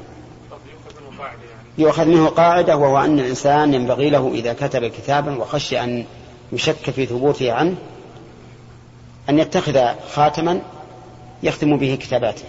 يؤخذ 1.80 2.04
منه 2.04 2.28
قاعدة 2.28 2.76
وهو 2.76 2.98
أن 2.98 3.18
الإنسان 3.18 3.74
ينبغي 3.74 4.10
له 4.10 4.32
إذا 4.34 4.52
كتب 4.52 4.86
كتابا 4.86 5.36
وخشي 5.36 5.80
أن 5.80 6.04
يشك 6.52 6.90
في 6.90 7.06
ثبوته 7.06 7.52
عنه 7.52 7.74
أن 9.28 9.38
يتخذ 9.38 9.80
خاتما 10.14 10.60
يختم 11.42 11.76
به 11.76 11.98
كتاباته 12.00 12.44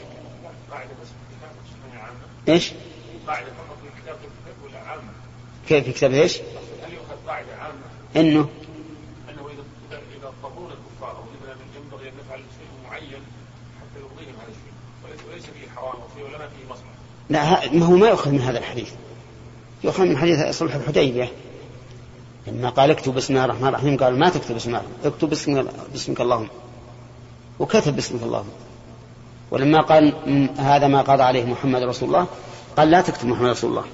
عامة؟ 4.88 5.04
كيف 5.68 5.86
في 5.86 5.92
كتاب 5.92 6.14
إيش؟ 6.14 6.38
هل 6.38 6.94
يؤخذ 6.94 7.28
قاعدة 7.28 7.48
عامة؟ 7.62 7.80
إنه 8.16 8.50
انه 9.30 9.48
اذا 9.48 9.98
اذا 10.18 10.34
الكفار 10.58 11.24
ينبغي 11.76 12.10
ان 12.10 12.14
نفعل 12.26 12.40
شيء 12.40 12.90
معين 12.90 13.22
حتى 13.80 14.00
فيه 15.54 15.70
حرام 15.76 15.96
ما 16.70 16.76
فيه. 16.76 16.82
لا 17.30 17.74
ما 17.74 17.86
هو 17.86 17.96
ما 17.96 18.08
يؤخذ 18.08 18.32
من 18.32 18.42
هذا 18.42 18.60
الحديث. 18.60 18.92
يؤخذ 19.84 20.06
من 20.06 20.18
حديث 20.18 20.58
صلح 20.58 20.76
الحديبية 20.76 21.32
لما 22.48 22.70
قال 22.70 22.92
اكتب 22.92 23.14
بسم 23.14 23.34
الله 23.34 23.46
الرحمن 23.46 23.68
الرحيم 23.68 23.98
قال 23.98 24.20
ما 24.20 24.30
تكتب 24.30 24.56
بسم 24.56 24.70
الله 24.70 24.84
اكتب 25.06 25.30
باسم 25.30 25.68
باسمك 25.92 26.22
اللهم. 26.22 26.48
وكتب 27.60 27.96
باسمك 27.96 28.24
اللهم. 28.24 28.50
ولما 29.52 29.82
قال 29.82 30.14
هذا 30.58 30.88
ما 30.88 31.02
قضى 31.02 31.24
عليه 31.24 31.46
محمد 31.46 31.84
رسول 31.84 32.10
الله 32.10 32.28
قال 32.78 32.92
لا 32.92 33.02
تكتب 33.02 33.28
محمد 33.28 33.50
رسول 33.50 33.70
الله. 33.70 33.86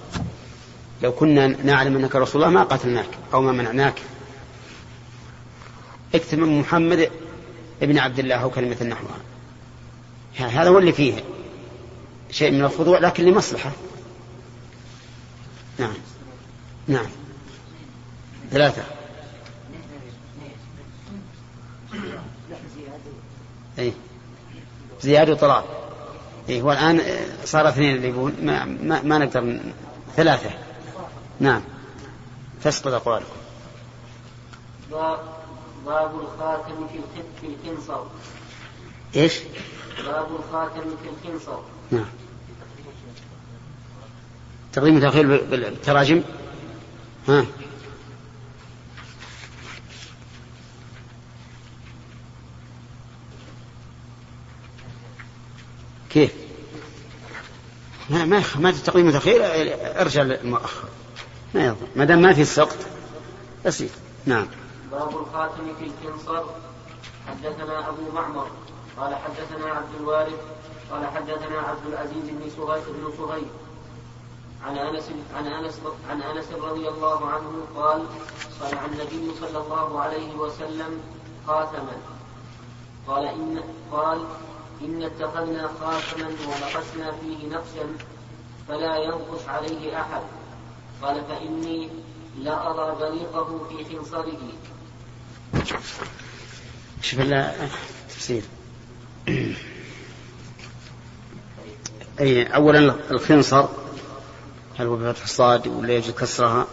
لو 1.03 1.11
كنا 1.11 1.47
نعلم 1.47 1.95
أنك 1.95 2.15
رسول 2.15 2.43
الله 2.43 2.53
ما 2.53 2.63
قتلناك 2.63 3.09
أو 3.33 3.41
ما 3.41 3.51
منعناك. 3.51 4.01
اكتب 6.15 6.39
من 6.39 6.59
محمد 6.59 7.09
ابن 7.81 7.99
عبد 7.99 8.19
الله 8.19 8.35
أو 8.35 8.49
كلمة 8.49 8.83
نحوها. 8.83 9.17
هذا 10.37 10.69
هو 10.69 10.77
اللي 10.77 10.91
فيه 10.91 11.13
شيء 12.31 12.51
من 12.51 12.63
الخضوع 12.63 12.99
لكن 12.99 13.23
لمصلحة. 13.25 13.71
نعم. 15.79 15.93
نعم. 16.87 17.05
ثلاثة. 18.51 18.83
أي 23.79 23.93
زياد 25.01 25.29
وطلال 25.29 25.63
إيه 26.49 26.61
هو 26.61 26.71
الآن 26.71 27.01
صار 27.45 27.69
اثنين 27.69 27.95
اللي 27.95 28.09
يقول 28.09 28.33
ما, 28.41 28.65
ما, 28.65 29.01
ما 29.01 29.17
نقدر 29.17 29.59
ثلاثة. 30.15 30.49
نعم. 31.39 31.61
تسقط 32.63 32.93
أقوالكم. 32.93 33.37
باب 35.85 36.19
الخاتم 36.19 36.87
في 36.87 36.99
في 37.41 37.47
الخنصر. 37.69 38.03
إيش؟ 39.15 39.39
باب 40.05 40.27
الخاتم 40.35 40.81
في 41.03 41.29
الخنصر. 41.29 41.59
نعم. 41.91 42.05
تقديم 44.77 44.97
وتأخير 44.97 45.27
بالتراجم؟ 45.27 46.23
ها. 47.27 47.45
كيف؟ 56.09 56.33
ما 58.09 58.25
ما 58.25 58.43
ما 58.55 58.71
تقديم 58.71 59.07
وتأخير 59.07 59.41
ارجع 60.01 60.21
للمؤخر. 60.21 60.87
ما 61.55 61.65
يضر. 61.65 61.87
ما 61.95 62.05
دام 62.05 62.21
ما 62.21 62.33
في 62.33 62.45
سقط 62.45 62.77
بسيط 63.65 63.91
نعم. 64.25 64.47
باب 64.91 65.09
الخاتم 65.09 65.73
في 65.79 65.85
الكنصر. 65.85 66.43
حدثنا 67.27 67.89
أبو 67.89 68.11
معمر. 68.13 68.47
قال 68.97 69.15
حدثنا 69.15 69.71
عبد 69.73 69.95
الوارث. 69.99 70.39
قال 70.91 71.05
حدثنا 71.05 71.59
عبد 71.59 71.87
العزيز 71.87 72.29
بن 72.29 72.49
سهيل. 73.17 73.47
عن 74.67 74.77
أنس 74.77 75.03
عن 75.35 75.47
أنس 75.47 75.79
عن 76.09 76.21
أنس 76.21 76.45
رضي 76.51 76.87
الله 76.87 77.29
عنه 77.29 77.65
قال 77.75 78.05
صنع 78.59 78.85
النبي 78.85 79.31
صلى 79.39 79.57
الله 79.57 79.99
عليه 80.01 80.35
وسلم 80.35 81.01
خاتما. 81.47 81.97
قال 83.07 83.25
إن 83.25 83.63
قال 83.91 84.25
إن 84.81 85.03
اتخذنا 85.03 85.69
خاتما 85.81 86.27
ونقشنا 86.27 87.11
فيه 87.21 87.47
نقشا 87.47 87.87
فلا 88.67 88.97
ينقش 88.97 89.47
عليه 89.47 90.01
أحد. 90.01 90.21
قال 91.01 91.23
فإني 91.29 91.89
لا 92.39 92.71
ارى 92.71 92.95
بريقه 92.99 93.67
في 93.69 93.95
خنصره. 93.95 94.39
شوف 97.01 97.21
تفسير. 98.09 98.43
أي 102.19 102.43
أولا 102.55 102.95
الخنصر. 103.11 103.67
هل 104.77 104.85
هو 104.87 104.95
بفتح 104.95 105.23
الصاد 105.23 105.67
ولا 105.67 105.93
يجوز 105.93 106.11
كسرها 106.11 106.67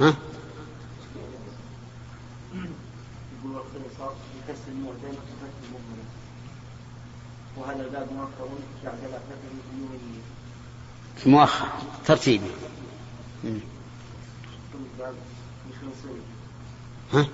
ها؟ 0.00 0.14
وهذا 7.56 8.06
مؤخر 8.12 8.48
مؤخر 11.26 11.68
ترتيبي 12.06 12.50
ها؟ 17.12 17.26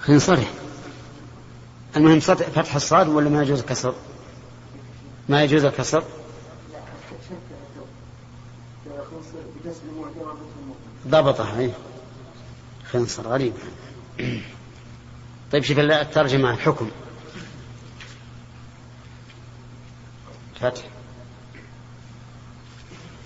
خنصره 0.00 0.46
المهم 1.96 2.20
فتح 2.20 2.74
الصاد 2.74 3.08
ولا 3.08 3.30
ما 3.30 3.42
يجوز 3.42 3.60
الكسر؟ 3.60 3.94
ما 5.28 5.42
يجوز 5.42 5.64
الكسر؟ 5.64 6.04
ضبطه 11.08 11.58
اي 11.58 11.72
خنصر 12.90 13.28
غريب. 13.28 13.52
طيب 15.52 15.62
شوف 15.62 15.78
الترجمة 15.78 16.50
الحكم. 16.50 16.90
فتح. 20.60 20.82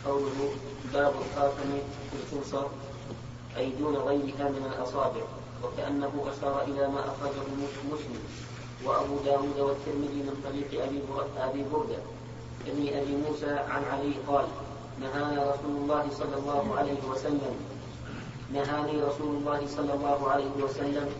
قوله 0.07 0.55
باب 0.93 1.13
الخاتم 1.31 1.79
في 2.11 2.37
الخنصر 2.37 2.67
أي 3.57 3.71
دون 3.79 3.97
غيرها 3.97 4.49
من 4.51 4.73
الأصابع. 4.77 5.21
وكأنه 5.65 6.13
أشار 6.33 6.63
إلى 6.63 6.89
ما 6.89 7.01
أخرجه 7.01 7.47
مسلم 7.93 8.23
وأبو 8.85 9.17
داود 9.25 9.59
والترمذي 9.61 10.21
من 10.23 10.37
طريق 10.45 10.83
أبي 10.85 11.01
أبي 11.39 11.65
بردة. 11.73 11.99
ابن 12.67 12.89
أبي 12.89 13.17
موسى 13.17 13.51
عن 13.51 13.85
علي 13.85 14.15
قال 14.29 14.47
نهانا 15.01 15.53
رسول 15.53 15.77
الله 15.77 16.05
صلى 16.11 16.37
الله 16.37 16.77
عليه 16.79 17.03
وسلم. 17.11 17.55
نهاني 18.53 19.03
رسول 19.03 19.37
الله 19.37 19.67
صلى 19.67 19.95
الله 19.95 20.31
عليه 20.31 20.51
وسلم 20.63 21.11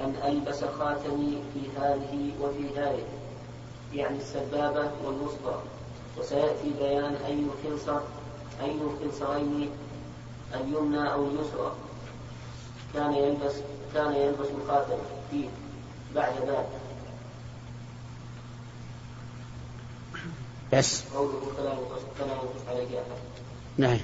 أن 0.00 0.14
ألبس 0.24 0.64
خاتمي 0.64 1.42
في 1.54 1.60
هذه 1.80 2.32
وفي 2.40 2.78
هذه 2.80 3.04
يعني 3.94 4.18
السبابة 4.18 4.90
والوسطى 5.04 5.58
وسيأتي 6.18 6.70
بيان 6.78 7.14
أي 7.26 7.44
الخنصر 7.48 8.00
أي 8.62 8.72
الخنصرين 8.72 9.70
اليمنى 10.54 11.12
أو 11.12 11.26
اليسرى. 11.26 11.72
كان 12.94 13.14
يلبس 13.14 13.54
كان 13.96 14.12
يلبس 14.12 14.46
الخاتم 14.62 14.98
فيه 15.30 15.48
بعد 16.14 16.32
ذلك. 16.46 16.68
بس. 20.72 21.04
قوله 21.14 21.52
فلا 21.56 21.72
ينقص 21.72 22.02
فلا 22.18 22.32
ينقص 22.32 22.68
عليه 22.68 22.98
أحد 22.98 23.18
نعم. 23.78 23.98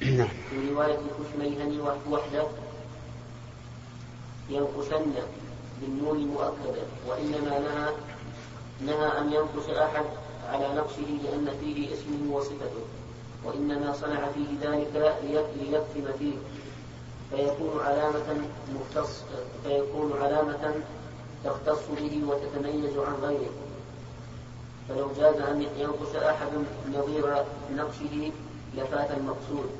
نعم. 0.00 0.28
في 0.50 0.70
رواية 0.70 0.98
الكشميهني 0.98 1.80
وحده 2.10 2.46
ينقصن 4.48 5.12
بالنون 5.80 6.18
مؤكدة 6.18 6.82
وإنما 7.08 7.58
نهى 7.58 7.92
نهى 8.80 9.18
أن 9.20 9.32
ينقص 9.32 9.68
أحد 9.68 10.04
على 10.48 10.74
نقصه 10.74 11.18
لأن 11.24 11.56
فيه 11.60 11.94
اسمه 11.94 12.36
وصفته 12.36 12.84
وإنما 13.44 13.92
صنع 13.92 14.28
فيه 14.28 14.68
ذلك 14.68 15.16
ليكتم 15.56 16.18
فيه. 16.18 16.34
فيكون 17.36 17.80
علامة 17.84 18.40
مختص 18.74 19.22
فيكون 19.64 20.12
علامة 20.22 20.74
تختص 21.44 21.80
به 21.96 22.20
وتتميز 22.26 22.98
عن 22.98 23.14
غيره. 23.22 23.50
فلو 24.88 25.08
جاز 25.18 25.36
أن 25.36 25.66
ينقص 25.78 26.14
أحد 26.16 26.48
نظير 26.94 27.34
نقشه 27.76 28.32
لفات 28.76 29.10
المقصود. 29.10 29.70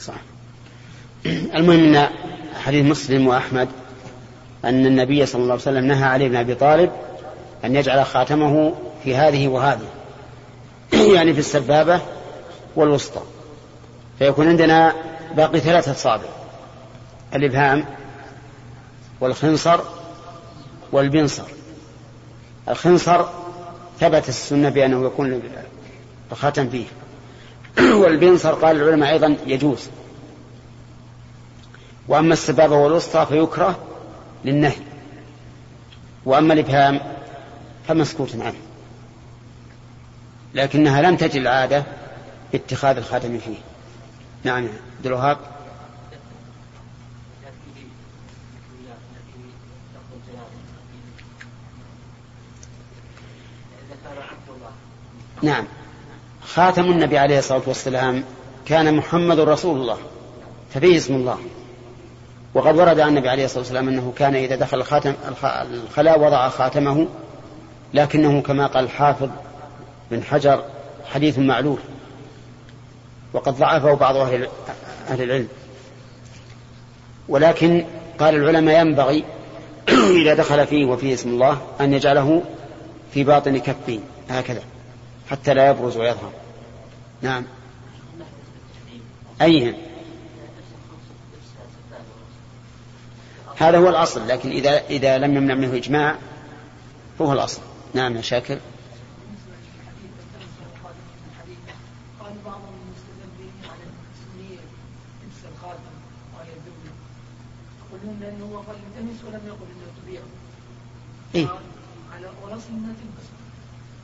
صح. 0.00 0.20
المهم 1.26 1.94
إن 1.94 2.08
حديث 2.54 2.84
مسلم 2.84 3.26
وأحمد 3.26 3.68
أن 4.64 4.86
النبي 4.86 5.26
صلى 5.26 5.42
الله 5.42 5.52
عليه 5.52 5.62
وسلم 5.62 5.84
نهى 5.84 6.04
علي 6.04 6.28
بن 6.28 6.36
أبي 6.36 6.54
طالب 6.54 6.92
أن 7.64 7.76
يجعل 7.76 8.06
خاتمه 8.06 8.74
في 9.04 9.16
هذه 9.16 9.48
وهذه 9.48 9.88
يعني 10.92 11.32
في 11.32 11.38
السبابة 11.38 12.00
والوسطى. 12.76 13.20
فيكون 14.18 14.48
عندنا 14.48 14.94
باقي 15.36 15.60
ثلاثة 15.60 15.92
أصابع 15.92 16.28
الإبهام 17.34 17.84
والخنصر 19.20 19.80
والبنصر. 20.92 21.44
الخنصر 22.68 23.24
ثبت 24.00 24.28
السنة 24.28 24.68
بأنه 24.68 25.06
يكون 25.06 25.42
الخاتم 26.32 26.68
فيه. 26.68 26.86
والبنصر 28.02 28.52
قال 28.52 28.76
العلماء 28.76 29.12
أيضا 29.12 29.36
يجوز. 29.46 29.88
وأما 32.08 32.32
السبابة 32.32 32.76
والوسطى 32.76 33.26
فيكره 33.26 33.78
للنهي. 34.44 34.76
وأما 36.24 36.54
الإبهام 36.54 37.00
فمسكوت 37.88 38.36
عنه. 38.40 38.60
لكنها 40.54 41.02
لم 41.02 41.16
تجد 41.16 41.36
العادة 41.36 41.84
باتخاذ 42.52 42.96
الخاتم 42.96 43.38
فيه. 43.38 43.71
نعم. 44.44 44.68
عبد 44.98 45.06
الوهاب. 45.06 45.38
نعم. 55.42 55.64
خاتم 56.42 56.82
النبي 56.82 57.18
عليه 57.18 57.38
الصلاة 57.38 57.62
والسلام 57.66 58.24
كان 58.66 58.96
محمد 58.96 59.40
رسول 59.40 59.80
الله 59.80 59.98
ففيه 60.70 60.96
اسم 60.96 61.14
الله. 61.14 61.38
وقد 62.54 62.76
ورد 62.76 63.00
عن 63.00 63.08
النبي 63.08 63.28
عليه 63.28 63.44
الصلاة 63.44 63.60
والسلام 63.60 63.88
أنه 63.88 64.12
كان 64.16 64.34
إذا 64.34 64.56
دخل 64.56 64.78
الخاتم 64.78 65.14
الخلاء 65.44 66.20
وضع 66.20 66.48
خاتمه 66.48 67.06
لكنه 67.94 68.42
كما 68.42 68.66
قال 68.66 68.84
الحافظ 68.84 69.28
بن 70.10 70.22
حجر 70.22 70.64
حديث 71.12 71.38
معلول. 71.38 71.78
وقد 73.32 73.56
ضعفه 73.56 73.94
بعض 73.94 74.16
أهل 74.16 74.48
العلم. 75.10 75.48
ولكن 77.28 77.84
قال 78.18 78.34
العلماء 78.34 78.80
ينبغي 78.80 79.24
إذا 80.22 80.34
دخل 80.34 80.66
فيه 80.66 80.84
وفيه 80.84 81.14
اسم 81.14 81.28
الله 81.28 81.60
أن 81.80 81.94
يجعله 81.94 82.42
في 83.14 83.24
باطن 83.24 83.58
كفه 83.58 84.00
هكذا 84.30 84.62
حتى 85.30 85.54
لا 85.54 85.70
يبرز 85.70 85.96
ويظهر. 85.96 86.32
نعم. 87.22 87.44
أيهم؟ 89.42 89.74
هذا 93.56 93.78
هو 93.78 93.88
الأصل 93.88 94.28
لكن 94.28 94.50
إذا 94.50 94.78
إذا 94.90 95.18
لم 95.18 95.36
يمنع 95.36 95.54
منه 95.54 95.76
إجماع 95.76 96.16
فهو 97.18 97.32
الأصل. 97.32 97.60
نعم 97.94 98.16
يا 98.16 98.22
شاكر 98.22 98.58
يقولون 108.02 108.20
لأنه 108.20 108.44
هو 108.44 108.58
قال 108.58 108.76
التمس 108.76 109.24
ولم 109.24 109.40
يقل 109.46 109.66
أنه 109.74 110.02
تبيع 110.02 110.20
إيه؟ 111.34 111.46
على 112.14 112.30
والأصل 112.42 112.72
ما 112.72 112.94
تلبس 113.00 113.28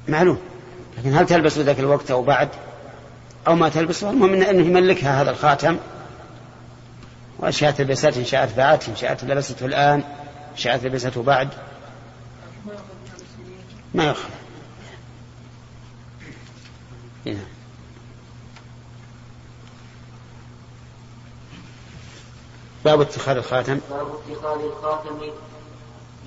معلوم. 0.09 0.39
لكن 0.99 1.15
هل 1.15 1.27
تلبس 1.27 1.59
ذاك 1.59 1.81
الوقت 1.81 2.11
أو 2.11 2.23
بعد؟ 2.23 2.49
أو 3.47 3.55
ما 3.55 3.69
تلبسه؟ 3.69 4.11
المهم 4.11 4.35
أنه 4.35 4.67
يملكها 4.67 5.23
هذا 5.23 5.31
الخاتم. 5.31 5.77
وأشياء 7.39 7.71
تلبسته 7.71 8.19
إن 8.19 8.25
شاءت 8.25 8.51
فعلت 8.51 8.89
إن 8.89 8.97
شاءت 8.97 9.25
لبسته 9.25 9.67
الآن 9.67 10.03
إن 10.53 10.57
شاءت 10.57 10.85
لبسته 10.85 11.23
بعد. 11.23 11.49
ما 13.95 14.05
يخالف. 14.05 14.39
هنا. 17.27 17.45
باب 22.85 23.01
اتخاذ 23.01 23.37
الخاتم. 23.37 23.81
باب 23.91 24.07
اتخاذ 24.07 24.61
الخاتم. 24.61 25.48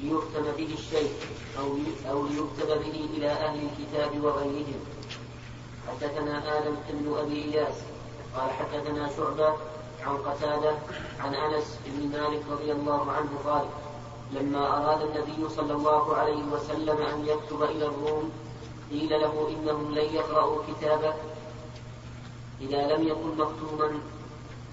ليختم 0.02 0.44
به 0.58 0.74
الشيء 0.74 1.14
أو 1.60 1.78
أو 2.12 2.28
ليكتب 2.28 2.68
به 2.68 3.10
إلى 3.18 3.28
أهل 3.28 3.60
الكتاب 3.70 4.24
وغيرهم. 4.24 4.80
حدثنا 5.88 6.58
آدم 6.58 6.76
بن 6.90 7.18
أبي 7.18 7.44
إياس 7.44 7.76
قال 8.36 8.50
حدثنا 8.52 9.10
شعبة 9.18 9.54
عن 10.06 10.18
قتادة 10.18 10.74
عن 11.20 11.36
أنس 11.36 11.80
بن 11.86 12.08
مالك 12.08 12.42
رضي 12.52 12.72
الله 12.72 13.12
عنه 13.12 13.30
قال 13.46 13.66
لما 14.32 14.68
أراد 14.78 15.02
النبي 15.02 15.50
صلى 15.50 15.74
الله 15.74 16.16
عليه 16.16 16.44
وسلم 16.44 16.98
أن 17.02 17.26
يكتب 17.28 17.64
إلى 17.64 17.86
الروم 17.86 18.32
قيل 18.92 19.10
له 19.10 19.48
إنهم 19.50 19.92
لن 19.96 20.16
يقرأوا 20.16 20.62
كتابه. 20.68 21.14
إذا 22.62 22.96
لم 22.96 23.08
يكن 23.08 23.38
مكتوما 23.38 24.00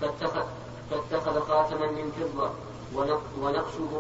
فاتخذ, 0.01 0.47
فاتخذ 0.91 1.41
خاتما 1.41 1.87
من 1.87 2.13
فضة. 2.13 2.51
ونقشه 2.95 3.93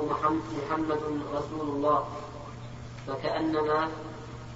محمد 0.58 1.02
رسول 1.34 1.68
الله. 1.68 2.08
فكأنما 3.06 3.88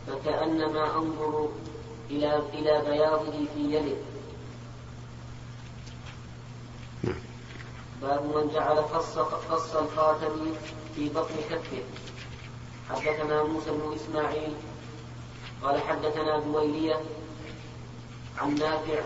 فكأنما 0.07 0.97
أنظر 0.97 1.49
إلى 2.11 2.43
إلى 2.55 2.83
بياضه 2.91 3.33
في 3.55 3.61
يده. 3.61 3.97
باب 8.03 8.23
من 8.25 8.51
جعل 8.55 8.85
فص 8.85 9.19
فص 9.19 9.77
الخاتم 9.77 10.55
في 10.95 11.09
بطن 11.09 11.35
كفه 11.51 11.83
حدثنا 12.91 13.43
موسى 13.43 13.71
بن 13.71 13.95
إسماعيل. 13.95 14.55
قال 15.63 15.81
حدثنا 15.81 16.39
جويلية 16.39 17.01
عن 18.39 18.55
نافع 18.55 19.01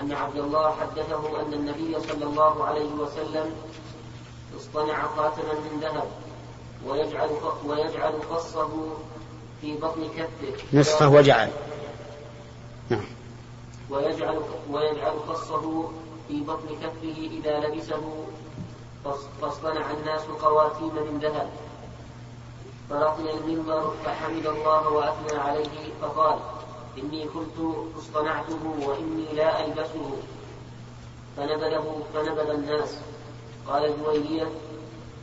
أن 0.00 0.12
عبد 0.12 0.36
الله 0.36 0.76
حدثه 0.80 1.42
أن 1.42 1.52
النبي 1.52 2.00
صلى 2.00 2.24
الله 2.24 2.64
عليه 2.64 2.90
وسلم 2.92 3.52
اصطنع 4.56 5.06
خاتما 5.16 5.52
من 5.52 5.80
ذهب 5.80 6.08
ويجعل 6.86 7.30
ويجعل 7.66 8.12
فصه 8.30 8.68
في 9.60 9.76
بطن 9.76 10.08
كفه. 10.08 10.78
نصفه 10.78 11.08
وجعل. 11.08 11.50
نعم. 12.88 13.04
ويجعل 13.90 14.40
ويجعل 14.70 15.14
فصه 15.28 15.90
في 16.28 16.40
بطن 16.40 16.68
كفه 16.82 17.28
إذا 17.30 17.60
لبسه 17.60 18.26
فاصطنع 19.40 19.90
الناس 19.90 20.22
قواتيم 20.22 20.94
من 20.94 21.18
ذهب. 21.22 21.50
فرقي 22.90 23.34
المنبر 23.38 23.92
فحمد 24.04 24.46
الله 24.46 24.88
وأثنى 24.88 25.38
عليه 25.38 25.92
فقال 26.02 26.38
إني 27.02 27.24
كنت 27.24 27.76
اصطنعته 27.98 28.62
وإني 28.86 29.24
لا 29.36 29.66
ألبسه. 29.66 30.10
فنبذه 31.36 32.02
فنبذ 32.14 32.50
الناس. 32.50 32.94
قال 33.66 33.84
الجويرية 33.84 34.48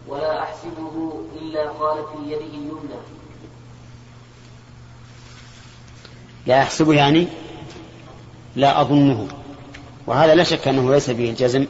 ولا 0.08 0.44
أحسبه 0.44 1.14
إلا 1.42 1.70
قال 1.70 1.98
في 1.98 2.32
يده 2.32 2.46
اليمنى. 2.46 3.00
لا 6.46 6.62
أحسبه 6.62 6.94
يعني 6.94 7.28
لا 8.56 8.82
أظنه. 8.82 9.28
وهذا 10.08 10.36
لا 10.36 10.44
شك 10.44 10.68
أنه 10.68 10.92
ليس 10.92 11.10
به 11.10 11.30
الجزم. 11.30 11.68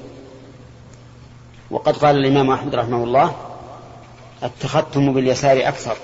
وقد 1.72 1.98
قال 1.98 2.18
الإمام 2.18 2.52
أحمد 2.52 2.76
رحمه 2.76 3.04
الله 3.04 3.36
التختم 4.44 5.14
باليسار 5.14 5.68
أكثر 5.68 5.98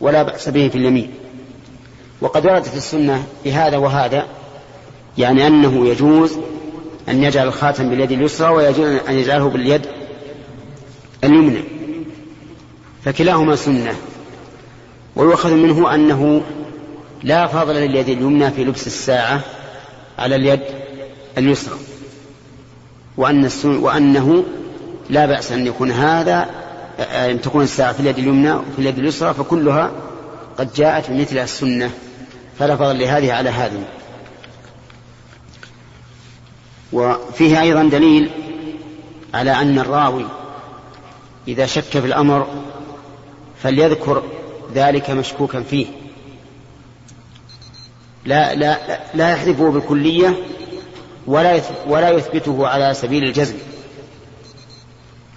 ولا 0.00 0.22
بأس 0.22 0.48
به 0.48 0.68
في 0.68 0.78
اليمين. 0.78 1.14
وقد 2.20 2.46
وردت 2.46 2.68
في 2.68 2.76
السنة 2.76 3.26
بهذا 3.44 3.76
وهذا 3.76 4.26
يعني 5.18 5.46
أنه 5.46 5.88
يجوز 5.88 6.38
أن 7.08 7.22
يجعل 7.24 7.46
الخاتم 7.46 7.90
باليد 7.90 8.12
اليسرى 8.12 8.48
ويجوز 8.48 8.98
أن 9.08 9.14
يجعله 9.14 9.48
باليد 9.48 9.86
اليمنى 11.24 11.62
فكلاهما 13.04 13.56
سنة. 13.56 13.94
ويؤخذ 15.16 15.54
منه 15.54 15.94
أنه 15.94 16.42
لا 17.22 17.46
فضل 17.46 17.74
لليد 17.74 18.08
اليمنى 18.08 18.50
في 18.50 18.64
لبس 18.64 18.86
الساعة 18.86 19.40
على 20.18 20.36
اليد 20.36 20.60
اليسرى 21.38 21.76
وأن 23.16 23.50
وأنه 23.64 24.44
لا 25.10 25.26
بأس 25.26 25.52
أن 25.52 25.66
يكون 25.66 25.90
هذا 25.90 26.50
أن 26.98 27.40
تكون 27.40 27.64
الساعة 27.64 27.92
في 27.92 28.00
اليد 28.00 28.18
اليمنى 28.18 28.52
وفي 28.52 28.78
اليد 28.78 28.98
اليسرى 28.98 29.34
فكلها 29.34 29.90
قد 30.58 30.72
جاءت 30.74 31.10
بمثل 31.10 31.38
السنة. 31.38 31.90
فلا 32.58 32.76
فضل 32.76 32.98
لهذه 32.98 33.32
على 33.32 33.50
هذه. 33.50 33.84
وفيه 36.92 37.60
أيضا 37.60 37.82
دليل 37.82 38.30
على 39.34 39.50
أن 39.50 39.78
الراوي 39.78 40.26
إذا 41.48 41.66
شك 41.66 41.82
في 41.82 41.98
الأمر 42.06 42.46
فليذكر 43.62 44.22
ذلك 44.74 45.10
مشكوكا 45.10 45.62
فيه. 45.62 45.86
لا 48.24 48.54
لا 48.54 49.00
لا 49.14 49.30
يحذفه 49.32 49.70
بالكلية 49.70 50.36
ولا 51.26 51.60
ولا 51.86 52.10
يثبته 52.10 52.68
على 52.68 52.94
سبيل 52.94 53.24
الجزم. 53.24 53.56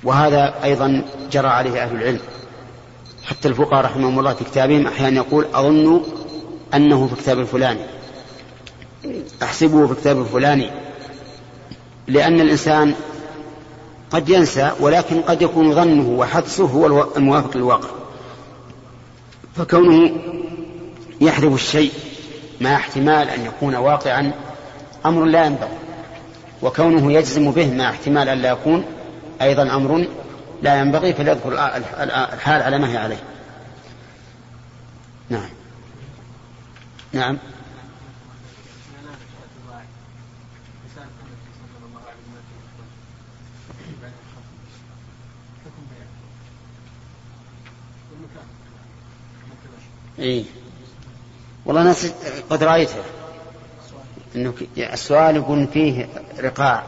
وهذا 0.04 0.64
أيضا 0.64 1.06
جرى 1.32 1.48
عليه 1.48 1.84
أهل 1.84 1.96
العلم. 1.96 2.20
حتى 3.24 3.48
الفقهاء 3.48 3.86
رحمهم 3.86 4.20
الله 4.20 4.34
في 4.34 4.44
كتابهم 4.44 4.88
أحيانا 4.88 5.16
يقول 5.16 5.46
أظن 5.54 6.04
أنه 6.74 7.08
في 7.08 7.16
كتاب 7.16 7.40
الفلاني. 7.40 7.82
أحسبه 9.44 9.88
في 9.88 10.02
كتاب 10.02 10.22
الفلاني. 10.22 10.70
لأن 12.08 12.42
الإنسان 12.42 12.94
قد 14.12 14.30
ينسى 14.30 14.72
ولكن 14.80 15.22
قد 15.22 15.42
يكون 15.42 15.74
ظنه 15.76 16.10
وحدسه 16.10 16.66
هو 16.66 17.08
الموافق 17.18 17.58
للواقع. 17.58 17.90
فكونه 19.56 20.12
يحذف 21.22 21.54
الشيء 21.54 21.92
مع 22.62 22.76
احتمال 22.76 23.30
أن 23.30 23.46
يكون 23.46 23.76
واقعا 23.76 24.32
أمر 25.06 25.26
لا 25.26 25.46
ينبغي. 25.46 25.78
وكونه 26.62 27.12
يجزم 27.12 27.52
به 27.52 27.74
مع 27.74 27.90
احتمال 27.90 28.30
أن 28.30 28.38
لا 28.38 28.50
يكون 28.50 28.86
أيضا 29.42 29.76
أمر 29.76 30.08
لا 30.62 30.80
ينبغي 30.80 31.14
فليذكر 31.14 31.54
الحال 32.34 32.62
على 32.62 32.78
ما 32.78 32.92
هي 32.92 32.98
عليه. 32.98 33.24
نعم. 35.30 35.50
نعم. 37.14 37.38
إيه. 50.20 50.44
والله 51.66 51.84
ناس 51.84 52.14
قد 52.50 52.64
رأيته. 52.64 53.04
إنه 54.36 54.54
السؤال 54.78 55.36
يكون 55.36 55.68
فيه 55.68 56.10
رقاع. 56.40 56.84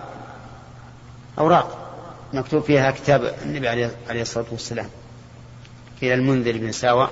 أوراق 1.39 1.79
مكتوب 2.33 2.63
فيها 2.63 2.91
كتاب 2.91 3.35
النبي 3.45 3.67
عليه 3.67 4.21
الصلاة 4.21 4.45
والسلام. 4.51 4.89
إلى 6.03 6.13
المنذر 6.13 6.57
بن 6.57 6.71
ساوى. 6.71 7.09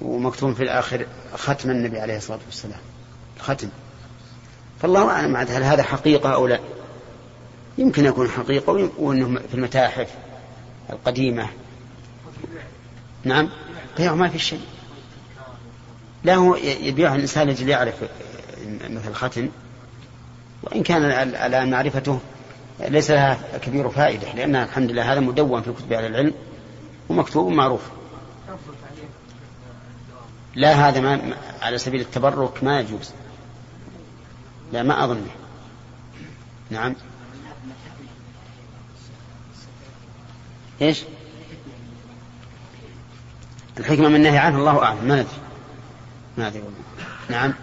ومكتوب 0.00 0.52
في 0.52 0.62
الآخر 0.62 1.06
ختم 1.36 1.70
النبي 1.70 2.00
عليه 2.00 2.16
الصلاة 2.16 2.38
والسلام. 2.46 2.80
الختم 3.36 3.68
فالله 4.82 5.10
أعلم 5.10 5.36
هل 5.36 5.62
هذا 5.62 5.82
حقيقة 5.82 6.34
أو 6.34 6.46
لا. 6.46 6.60
يمكن 7.78 8.04
يكون 8.04 8.28
حقيقة 8.28 8.90
وأنه 8.98 9.40
في 9.48 9.54
المتاحف 9.54 10.08
القديمة. 10.90 11.48
نعم؟ 13.24 13.48
بيع 13.96 14.14
ما 14.14 14.28
في 14.28 14.38
شيء. 14.38 14.60
لا 16.24 16.34
هو 16.34 16.56
يبيعها 16.56 17.14
الإنسان 17.14 17.46
لأجل 17.46 17.68
يعرف 17.68 17.94
مثل 18.90 19.08
الختم 19.08 19.48
وإن 20.62 20.82
كان 20.82 21.04
الآن 21.04 21.70
معرفته 21.70 22.18
ليس 22.80 23.10
لها 23.10 23.38
كبير 23.62 23.88
فائدة 23.88 24.32
لأن 24.32 24.56
الحمد 24.56 24.90
لله 24.90 25.12
هذا 25.12 25.20
مدون 25.20 25.62
في 25.62 25.72
كتب 25.72 25.92
أهل 25.92 26.06
العلم 26.06 26.34
ومكتوب 27.08 27.52
معروف 27.52 27.80
لا 30.56 30.88
هذا 30.88 31.00
ما 31.00 31.36
على 31.62 31.78
سبيل 31.78 32.00
التبرك 32.00 32.64
ما 32.64 32.80
يجوز. 32.80 33.10
لا 34.72 34.82
ما 34.82 35.04
أظنه. 35.04 35.30
نعم. 36.70 36.94
إيش؟ 40.82 41.02
الحكمة 43.78 44.08
من 44.08 44.16
النهي 44.16 44.38
عنه 44.38 44.58
الله 44.58 44.82
أعلم. 44.82 45.04
ما 45.04 45.14
ندري. 45.14 45.26
ما 46.38 46.46
أدري 46.46 46.62
نعم. 47.30 47.54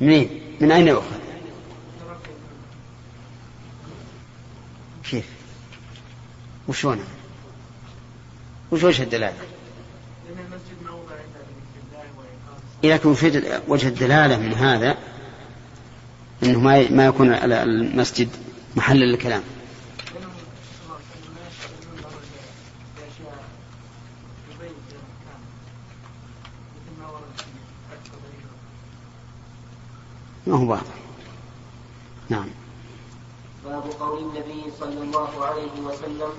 منين؟ 0.00 0.40
من 0.60 0.72
أين 0.72 0.88
يؤخذ؟ 0.88 1.16
كيف؟ 5.10 5.24
وشون؟ 6.68 6.98
وش 8.70 8.84
وجه 8.84 9.02
الدلالة؟ 9.02 9.36
إذا 12.84 12.96
كان 12.96 13.14
في 13.14 13.60
وجه 13.68 13.88
الدلالة 13.88 14.38
من 14.38 14.52
هذا 14.52 14.96
أنه 16.42 16.60
ما 16.60 16.90
ما 16.90 17.06
يكون 17.06 17.32
المسجد 17.32 18.28
محل 18.76 18.96
للكلام 18.96 19.42
هو 30.56 30.70
واضح 30.70 30.96
نعم. 32.28 32.48
باب 33.64 33.82
قول 34.00 34.18
النبي 34.18 34.64
صلى 34.80 35.02
الله 35.02 35.44
عليه 35.44 35.80
وسلم 35.80 36.32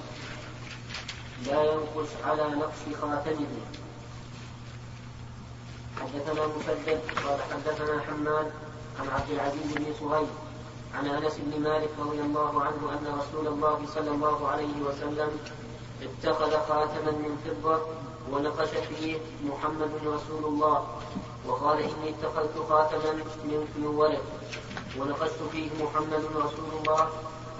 لا 1.46 1.64
ينقش 1.64 2.10
على 2.26 2.44
نقش 2.56 2.96
خاتمه. 3.02 3.48
حدثنا 6.02 6.48
مسدد 6.48 7.02
قال 7.26 7.40
حدثنا 7.52 8.02
حماد 8.02 8.52
عن 9.00 9.08
عبد 9.10 9.30
العزيز 9.32 9.74
بن 9.76 9.86
صهيب 10.00 10.28
عن 10.96 11.08
أنس 11.08 11.34
بن 11.38 11.62
مالك 11.62 11.90
رضي 12.00 12.22
الله 12.22 12.64
عنه 12.64 12.82
أن 12.94 13.20
رسول 13.20 13.48
الله 13.48 13.80
صلى 13.96 14.12
الله 14.12 14.48
عليه 14.48 14.82
وسلم 14.82 15.30
اتخذ 16.02 16.52
خاتما 16.52 17.12
من 17.12 17.38
فضة 17.46 17.82
ونقش 18.32 18.70
فيه 18.70 19.18
محمد 19.46 19.92
رسول 20.06 20.46
الله. 20.46 20.88
وقال 21.48 21.78
إني 21.78 22.10
اتخذت 22.10 22.70
خاتما 22.70 23.14
من 23.78 23.86
ولد 23.86 24.20
ونقشت 25.00 25.40
فيه 25.52 25.70
محمد 25.84 26.24
رسول 26.36 26.70
الله 26.80 27.10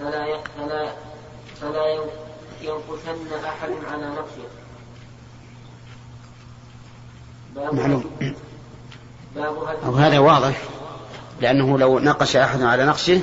فلا 0.00 0.40
فلا 0.58 0.92
فلا 1.60 1.86
ينقشن 2.62 3.44
أحد 3.44 3.70
على 3.92 4.06
نقشه 4.06 4.48
معلوم 7.72 8.04
أو 9.84 9.94
هذا 9.94 10.18
واضح 10.18 10.62
لأنه 11.40 11.78
لو 11.78 11.98
نقش 11.98 12.36
أحد 12.36 12.62
على 12.62 12.84
نقشه 12.84 13.20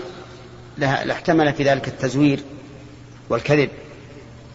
لاحتمل 0.77 1.53
في 1.53 1.63
ذلك 1.63 1.87
التزوير 1.87 2.43
والكذب. 3.29 3.69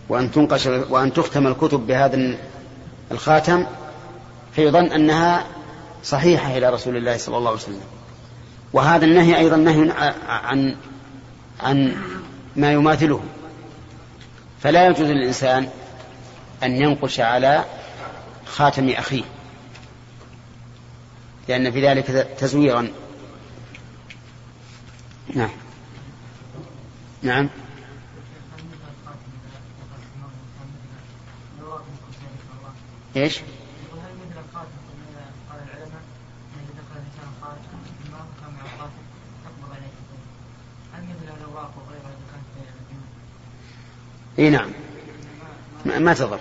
وأن 0.08 0.30
تنقش 0.30 0.66
وأن 0.66 1.12
تختم 1.12 1.46
الكتب 1.46 1.86
بهذا 1.86 2.38
الخاتم 3.12 3.66
فيظن 4.52 4.84
أنها 4.84 5.46
صحيحة 6.04 6.56
إلى 6.56 6.70
رسول 6.70 6.96
الله 6.96 7.16
صلى 7.16 7.36
الله 7.36 7.50
عليه 7.50 7.60
وسلم. 7.60 7.80
وهذا 8.72 9.04
النهي 9.04 9.38
أيضا 9.38 9.56
نهي 9.56 9.92
عن 10.28 10.76
عن 11.60 11.96
ما 12.56 12.72
يماثله. 12.72 13.24
فلا 14.62 14.86
يجوز 14.86 15.08
للإنسان 15.08 15.68
أن 16.62 16.82
ينقش 16.82 17.20
على 17.20 17.64
خاتم 18.46 18.88
أخيه. 18.88 19.24
لأن 21.48 21.70
في 21.70 21.88
ذلك 21.88 22.06
تزويرا. 22.38 22.88
نعم. 25.34 25.50
نعم. 27.22 27.48
إيش؟ 33.16 33.40
إي 44.40 44.50
نعم. 44.50 44.70
ما 45.84 46.14
تضر. 46.14 46.40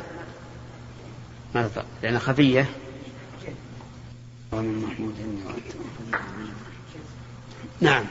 ما 1.56 1.68
تضر. 1.68 1.84
لأنها 2.04 2.20
خفية. 2.20 2.70
نعم. 7.82 8.06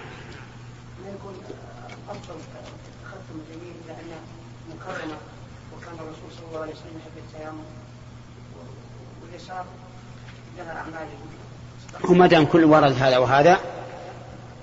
وما 12.05 12.27
دام 12.27 12.45
كل 12.47 12.65
ورد 12.65 12.93
هذا 12.93 13.19
وهذا 13.19 13.61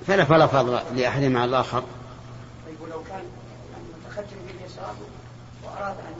فلا 0.07 0.25
فلا 0.25 0.47
فضل 0.47 0.79
لاحدهما 0.95 1.41
على 1.41 1.49
الآخر. 1.49 1.83
طيب 2.65 2.81
ولو 2.81 3.03
كان 3.03 3.23
المتختم 4.05 4.37
باليسار 4.47 4.95
واراد 5.75 5.97
أن 5.97 6.15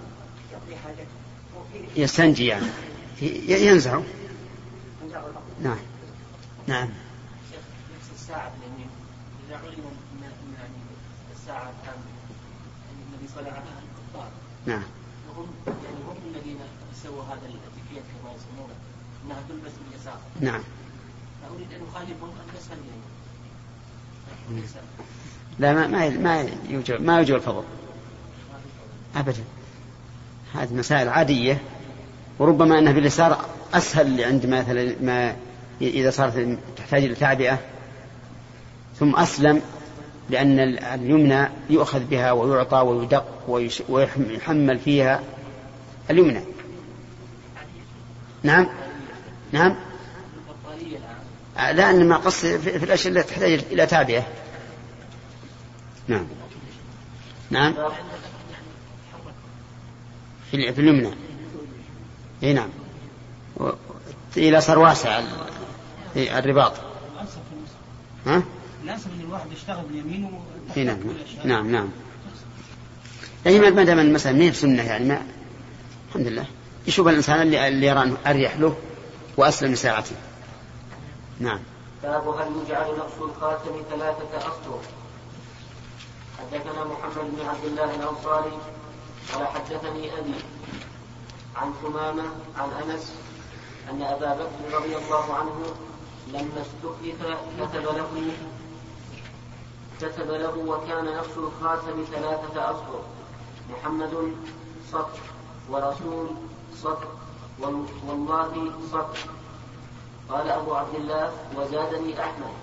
يقضي 0.52 0.76
حاجته. 0.76 1.26
يستنجي 1.96 2.46
يعني. 2.46 2.66
ينزعه 3.48 4.04
نعم. 5.62 5.78
نعم. 6.68 6.90
نفس 7.96 8.10
الساعة 8.16 8.52
اليمين 8.58 8.90
إذا 9.48 9.58
علم 9.58 9.86
من 10.22 10.32
يعني 10.58 10.74
الساعة 11.36 11.72
كان 11.86 12.00
النبي 12.92 13.28
صلى 13.28 13.40
الله 13.40 13.52
عليه 13.52 13.62
وسلم 13.62 14.30
نعم. 14.66 14.84
وهم 15.30 15.48
يعني 15.68 15.98
هم 16.08 16.18
الذين 16.36 16.58
سووا 17.04 17.24
هذا 17.24 17.46
الأتيكيت 17.46 18.04
كما 18.12 18.32
يسمونه 18.32 18.76
إنها 19.26 19.44
تلبس 19.50 19.72
باليسار. 19.90 20.20
نعم. 20.42 20.62
فاريد 21.42 21.74
أن 21.74 21.88
اخالفهم 21.92 22.30
ان 22.30 22.58
يسال 24.64 24.82
لا 25.60 25.74
ما 25.74 25.88
ما 25.88 26.10
ما 26.10 26.50
يوجب 26.70 27.02
ما 27.02 27.18
يوجب 27.18 27.36
الفضل. 27.36 27.64
ابدا. 29.16 29.44
هذه 30.54 30.74
مسائل 30.74 31.10
عادية 31.10 31.62
وربما 32.40 32.80
أنها 32.80 32.94
باليسار 32.94 33.46
أسهل 33.74 34.24
عند 34.24 34.46
مثلا 34.46 34.96
ما 35.02 35.36
إذا 35.82 36.12
صارت 36.12 36.58
تحتاج 36.78 37.04
إلى 37.04 37.16
تعبئة. 37.16 37.60
ثم 39.00 39.16
أسلم 39.16 39.62
لأن 40.30 40.60
اليمنى 40.60 41.48
يؤخذ 41.70 42.00
بها 42.00 42.32
ويعطى 42.32 42.78
ويدق 42.78 43.26
ويحمل 43.90 44.80
فيها 44.80 45.22
اليمنى. 46.10 46.42
نعم؟ 48.44 48.70
نعم؟ 49.52 49.76
لا 51.56 51.90
أن 51.90 52.08
ما 52.08 52.18
قص 52.18 52.46
في 52.46 52.84
الأشياء 52.84 53.14
التي 53.14 53.30
تحتاج 53.30 53.64
إلى 53.72 53.86
تعبئة. 53.86 54.24
نعم. 56.08 56.26
نعم؟ 57.50 57.74
في 60.52 60.80
اليمنى. 60.80 61.14
إي 62.44 62.54
نعم. 62.54 62.70
إلى 64.38 64.62
صار 64.62 64.80
واسع 64.80 65.24
الرباط. 66.16 66.74
ها؟ 68.26 68.44
الانسب 68.84 69.10
ان 69.14 69.22
الواحد 69.22 69.52
يشتغل 69.52 69.84
باليمين 69.86 70.42
نعم. 70.76 71.00
نعم 71.46 71.72
نعم. 71.72 71.90
يعني 73.46 73.60
ما 73.72 73.84
دام 73.84 74.00
المسألة 74.00 74.38
ما 74.38 74.44
هي 74.44 74.52
بسنة 74.52 74.84
يعني 74.84 75.06
ما 75.06 75.22
الحمد 76.10 76.28
لله. 76.28 76.46
يشوف 76.88 77.08
الإنسان 77.08 77.42
اللي, 77.42 77.68
اللي 77.68 77.88
يرى 77.88 78.04
أنه 78.04 78.18
أريح 78.28 78.58
له 78.58 78.78
وأسلم 79.38 79.72
لساعته. 79.72 80.16
نعم. 81.40 81.60
باب 82.04 82.28
هل 82.28 82.48
يجعل 82.66 82.98
نقص 82.98 83.22
الخاتم 83.22 83.72
ثلاثة 83.90 84.38
أسطر؟ 84.38 84.80
حدثنا 86.40 86.84
محمد 86.84 87.32
بن 87.38 87.46
عبد 87.46 87.66
الله 87.66 87.96
الأنصاري 87.96 88.58
قال 89.34 89.48
حدثني 89.48 90.20
أبي 90.20 90.34
عن 91.56 91.74
ثمامة 91.82 92.24
عن 92.58 92.70
أنس 92.70 93.16
أن 93.90 94.02
أبا 94.02 94.34
بكر 94.34 94.78
رضي 94.78 94.98
الله 94.98 95.34
عنه 95.34 95.66
لما 96.28 96.62
استخلف 96.62 97.38
كتب 97.60 97.84
له 97.84 98.32
كتب 100.02 100.32
له 100.32 100.58
وكان 100.58 101.06
نقش 101.06 101.38
الخاتم 101.38 102.04
ثلاثة 102.12 102.72
أسطر 102.72 103.02
محمد 103.70 104.34
سطر 104.92 105.20
ورسول 105.70 106.28
سطر 106.76 107.08
والله 108.08 108.72
سطر 108.92 109.20
قال 110.30 110.50
أبو 110.50 110.76
عبد 110.76 110.96
الله 110.96 111.32
وزادني 111.58 112.20
أحمد 112.24 112.54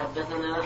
حدثنا 0.00 0.62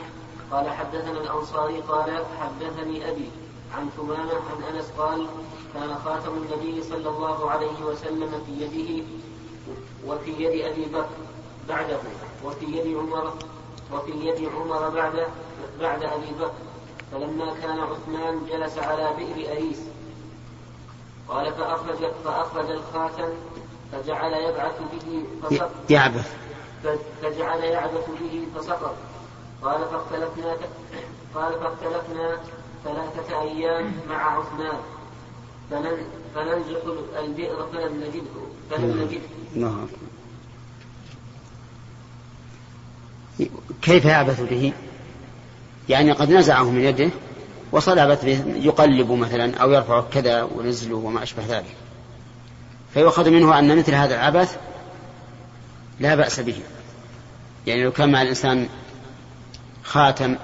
قال 0.51 0.71
حدثنا 0.71 1.21
الأنصاري 1.21 1.81
قال 1.81 2.25
حدثني 2.41 3.11
أبي 3.11 3.31
عن 3.75 3.89
ثمامة 3.97 4.33
عن 4.33 4.75
أنس 4.75 4.91
قال 4.99 5.27
كان 5.75 5.95
خاتم 6.05 6.33
النبي 6.33 6.83
صلى 6.83 7.09
الله 7.09 7.51
عليه 7.51 7.85
وسلم 7.85 8.43
في 8.47 8.53
يده 8.65 9.05
وفي 10.07 10.31
يد 10.31 10.65
أبي 10.65 10.85
بكر 10.85 11.07
بعده 11.69 11.99
وفي 12.45 12.65
يد 12.67 12.97
عمر 12.97 13.33
وفي 13.93 14.11
يد 14.13 14.49
عمر 14.57 14.89
بعد 14.89 15.27
بعد 15.81 16.03
أبي 16.03 16.31
بكر 16.41 16.53
فلما 17.13 17.55
كان 17.55 17.79
عثمان 17.79 18.47
جلس 18.51 18.79
على 18.79 19.11
بئر 19.19 19.53
أريس 19.53 19.81
قال 21.29 21.53
فأخرج 21.55 22.11
فأخرج 22.25 22.71
الخاتم 22.71 23.29
فجعل 23.93 24.33
يبعث 24.33 24.81
به 24.93 25.25
يعبث. 25.91 26.33
فجعل 27.23 27.65
يعبث 27.65 28.09
به 28.21 28.47
فسقط 28.57 28.97
قال 29.63 29.81
فاختلفنا 29.85 30.57
قال 31.35 31.61
فاختلفنا 31.61 32.41
ثلاثة 32.87 33.43
أيام 33.43 33.93
مع 34.09 34.39
عثمان. 34.39 34.81
فننزح 36.35 36.81
البئر 37.19 37.67
فلم 37.73 38.05
نجده 38.05 38.47
فلم 38.71 39.03
نجده 39.03 39.21
نعم. 39.55 39.87
كيف 43.83 44.05
يعبث 44.05 44.41
به؟ 44.41 44.73
يعني 45.89 46.13
قد 46.13 46.31
نزعه 46.31 46.71
من 46.71 46.81
يده 46.81 47.11
وصلبت 47.73 48.25
به 48.25 48.43
يقلب 48.57 49.13
مثلا 49.13 49.57
أو 49.57 49.73
يرفع 49.73 50.01
كذا 50.01 50.43
ونزله 50.43 50.97
وما 50.97 51.23
أشبه 51.23 51.43
ذلك. 51.49 51.77
فيؤخذ 52.95 53.31
منه 53.31 53.59
أن 53.59 53.79
مثل 53.79 53.95
هذا 53.95 54.15
العبث 54.15 54.57
لا 56.01 56.15
بأس 56.15 56.41
به. 56.41 56.61
يعني 57.67 57.85
لو 57.85 57.93
كان 57.93 58.13
مع 58.13 58.23
الإنسان 58.23 58.69
خاتم 59.85 60.37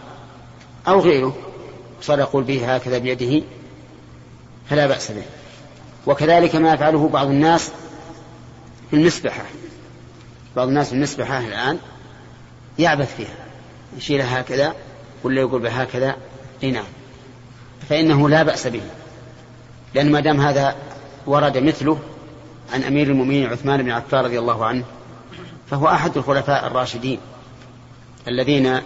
أو 0.89 1.01
غيره 1.01 1.37
صار 2.03 2.19
يقول 2.19 2.45
به 2.45 2.75
هكذا 2.75 2.99
بيده 2.99 3.45
فلا 4.71 4.87
بأس 4.87 5.11
به. 5.11 5.23
وكذلك 6.07 6.57
ما 6.57 6.75
يفعله 6.75 7.09
بعض 7.09 7.27
الناس 7.27 7.71
في 8.91 8.97
المسبحة. 8.97 9.45
بعض 10.57 10.69
الناس 10.69 10.89
في 10.89 10.95
المسبحة 10.95 11.39
الآن 11.39 11.79
يعبث 12.79 13.17
فيها 13.17 13.35
يشيلها 13.97 14.41
هكذا 14.41 14.75
ولا 15.25 15.41
يقول 15.41 15.63
بهكذا 15.63 16.17
أي 16.63 16.71
نعم. 16.71 16.85
فإنه 17.89 18.29
لا 18.29 18.43
بأس 18.43 18.67
به. 18.67 18.83
لأن 19.95 20.13
ما 20.13 20.21
دام 20.21 20.41
هذا 20.41 20.77
ورد 21.27 21.59
مثله 21.59 21.99
عن 22.73 22.83
أمير 22.83 23.07
المؤمنين 23.07 23.47
عثمان 23.47 23.83
بن 23.83 23.91
عفان 23.91 24.25
رضي 24.25 24.39
الله 24.39 24.65
عنه 24.65 24.85
فهو 25.71 25.89
أحد 25.89 26.17
الخلفاء 26.17 26.67
الراشدين 26.67 27.19
الذين 28.29 28.81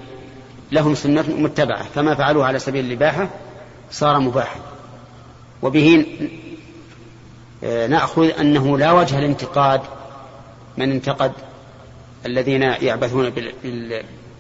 لهم 0.72 0.94
سنة 0.94 1.24
متبعة 1.28 1.82
فما 1.94 2.14
فعلوه 2.14 2.46
على 2.46 2.58
سبيل 2.58 2.84
الإباحة 2.84 3.28
صار 3.90 4.18
مباحا. 4.18 4.60
وبه 5.62 6.06
نأخذ 7.62 8.30
أنه 8.40 8.78
لا 8.78 8.92
وجه 8.92 9.20
لانتقاد 9.20 9.80
من 10.76 10.90
انتقد 10.90 11.32
الذين 12.26 12.62
يعبثون 12.62 13.32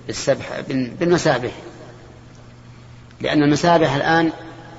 بالسبح 0.06 0.60
بالمسابح. 0.98 1.50
لأن 3.20 3.42
المسابح 3.42 3.94
الآن 3.94 4.32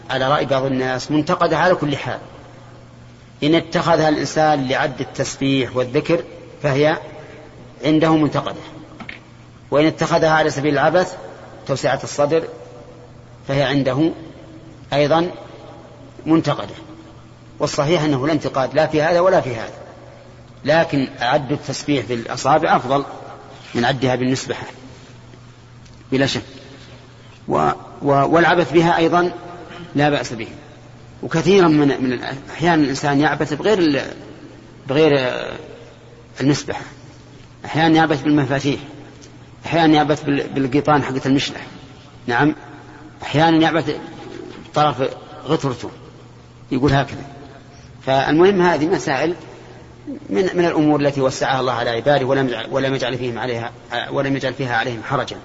على 0.09 0.27
رأي 0.27 0.45
بعض 0.45 0.65
الناس 0.65 1.11
منتقدة 1.11 1.57
على 1.57 1.75
كل 1.75 1.97
حال. 1.97 2.19
إن 3.43 3.55
اتخذها 3.55 4.09
الإنسان 4.09 4.67
لعد 4.67 5.01
التسبيح 5.01 5.75
والذكر 5.75 6.23
فهي 6.63 6.97
عنده 7.85 8.15
منتقدة. 8.15 8.61
وإن 9.71 9.85
اتخذها 9.85 10.29
على 10.29 10.49
سبيل 10.49 10.73
العبث 10.73 11.17
توسعة 11.67 11.99
الصدر 12.03 12.43
فهي 13.47 13.63
عنده 13.63 14.11
أيضا 14.93 15.31
منتقدة. 16.25 16.73
والصحيح 17.59 18.03
أنه 18.03 18.27
لا 18.27 18.33
انتقاد 18.33 18.73
لا 18.73 18.87
في 18.87 19.01
هذا 19.01 19.19
ولا 19.19 19.41
في 19.41 19.55
هذا. 19.55 19.73
لكن 20.65 21.07
عد 21.19 21.51
التسبيح 21.51 22.05
بالأصابع 22.05 22.75
أفضل 22.75 23.03
من 23.75 23.85
عدها 23.85 24.15
بالنسبة 24.15 24.55
بلا 26.11 26.25
شك. 26.25 26.41
و 27.47 27.71
والعبث 28.01 28.71
بها 28.71 28.97
أيضا 28.97 29.31
لا 29.95 30.09
بأس 30.09 30.33
به. 30.33 30.47
وكثيرا 31.23 31.67
من 31.67 32.03
من 32.03 32.23
أحيانا 32.51 32.83
الإنسان 32.83 33.19
يعبث 33.19 33.53
بغير 33.53 34.03
بغير 34.87 35.31
المسبحة. 36.41 36.81
أحيانا 37.65 37.95
يعبث 37.95 38.21
بالمفاتيح. 38.21 38.79
أحيانا 39.65 39.93
يعبث 39.93 40.23
بالقيطان 40.25 41.03
حقة 41.03 41.21
المشلح. 41.25 41.61
نعم. 42.27 42.55
أحيانا 43.23 43.57
يعبث 43.57 43.95
بطرف 44.69 45.09
غترته. 45.45 45.89
يقول 46.71 46.93
هكذا. 46.93 47.25
فالمهم 48.05 48.61
هذه 48.61 48.85
مسائل 48.85 49.35
من 50.29 50.49
من 50.53 50.65
الأمور 50.65 50.99
التي 50.99 51.21
وسعها 51.21 51.59
الله 51.59 51.73
على 51.73 51.89
عباده 51.89 52.25
ولم 52.25 52.65
ولم 52.71 52.95
يجعل 52.95 53.17
فيهم 53.17 53.39
عليها 53.39 53.71
ولم 54.11 54.35
يجعل 54.35 54.53
فيها 54.53 54.75
عليهم 54.75 55.03
حرجا. 55.03 55.37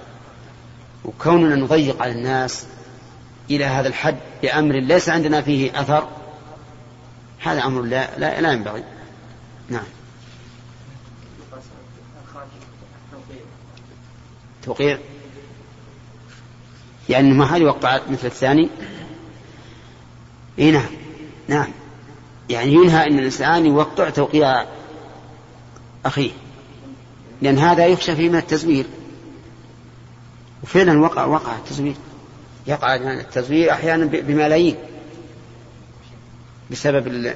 وكوننا 1.05 1.55
نضيق 1.55 2.01
على 2.01 2.11
الناس 2.11 2.65
إلى 3.49 3.65
هذا 3.65 3.87
الحد 3.87 4.17
بأمر 4.41 4.75
ليس 4.75 5.09
عندنا 5.09 5.41
فيه 5.41 5.81
أثر 5.81 6.07
هذا 7.43 7.63
أمر 7.63 7.81
لا 7.81 8.07
لا, 8.17 8.41
لا 8.41 8.51
ينبغي. 8.51 8.83
نعم. 9.69 9.83
توقيع؟ 14.63 14.99
يعني 17.09 17.33
ما 17.33 17.45
هل 17.45 17.61
يوقع 17.61 17.99
مثل 18.09 18.27
الثاني. 18.27 18.69
إي 20.59 20.71
نعم 20.71 20.89
نعم. 21.47 21.67
يعني 22.49 22.73
ينهى 22.73 23.07
إن 23.07 23.19
الإنسان 23.19 23.65
يوقع 23.65 24.09
توقيع 24.09 24.65
أخيه. 26.05 26.31
لأن 27.41 27.57
هذا 27.57 27.85
يخشى 27.85 28.15
فيه 28.15 28.29
من 28.29 28.35
التزوير. 28.35 28.85
وفعلا 30.63 31.01
وقع 31.01 31.25
وقع 31.25 31.55
التزوير. 31.55 31.95
يقع 32.67 32.95
التزوير 32.95 33.71
أحيانا 33.71 34.05
بملايين. 34.05 34.75
بسبب 36.71 37.07
ال... 37.07 37.35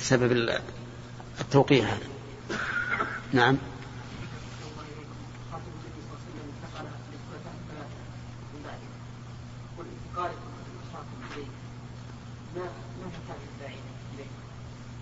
بسبب 0.00 0.50
التوقيع 1.40 1.84
هذا. 1.84 2.06
نعم. 3.32 3.56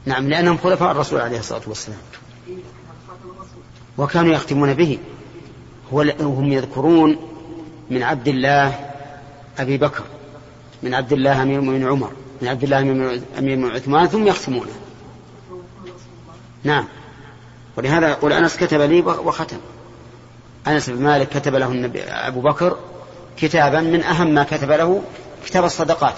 نعم 0.07 0.29
لأنهم 0.29 0.59
خلفاء 0.59 0.91
الرسول 0.91 1.21
عليه 1.21 1.39
الصلاة 1.39 1.63
والسلام. 1.67 1.99
وكانوا 3.99 4.35
يختمون 4.35 4.75
به. 4.75 4.99
وهم 5.93 6.53
يذكرون 6.53 7.17
من 7.91 8.03
عبد 8.03 8.29
الله 8.29 8.91
أبي 9.59 9.79
بكر 9.79 10.03
من 10.83 10.95
عبد 10.95 11.13
الله 11.13 11.43
أمير 11.43 11.61
من 11.61 11.87
عمر 11.87 12.13
من 12.43 12.49
عبد 12.49 12.63
الله 12.63 12.79
أمير 13.39 13.57
من 13.57 13.71
عثمان 13.71 14.07
ثم 14.07 14.27
يختمونه. 14.27 14.73
نعم. 16.65 16.85
ولهذا 17.77 18.09
يقول 18.09 18.33
أنس 18.33 18.57
كتب 18.57 18.81
لي 18.81 19.01
وختم. 19.01 19.59
أنس 20.67 20.91
بن 20.91 21.03
مالك 21.03 21.29
كتب 21.29 21.55
له 21.55 21.67
النبي 21.67 22.03
أبو 22.03 22.41
بكر 22.41 22.77
كتابا 23.37 23.81
من 23.81 24.03
أهم 24.03 24.35
ما 24.35 24.45
كتب 24.45 24.71
له 24.71 25.03
كتاب 25.47 25.65
الصدقات. 25.65 26.15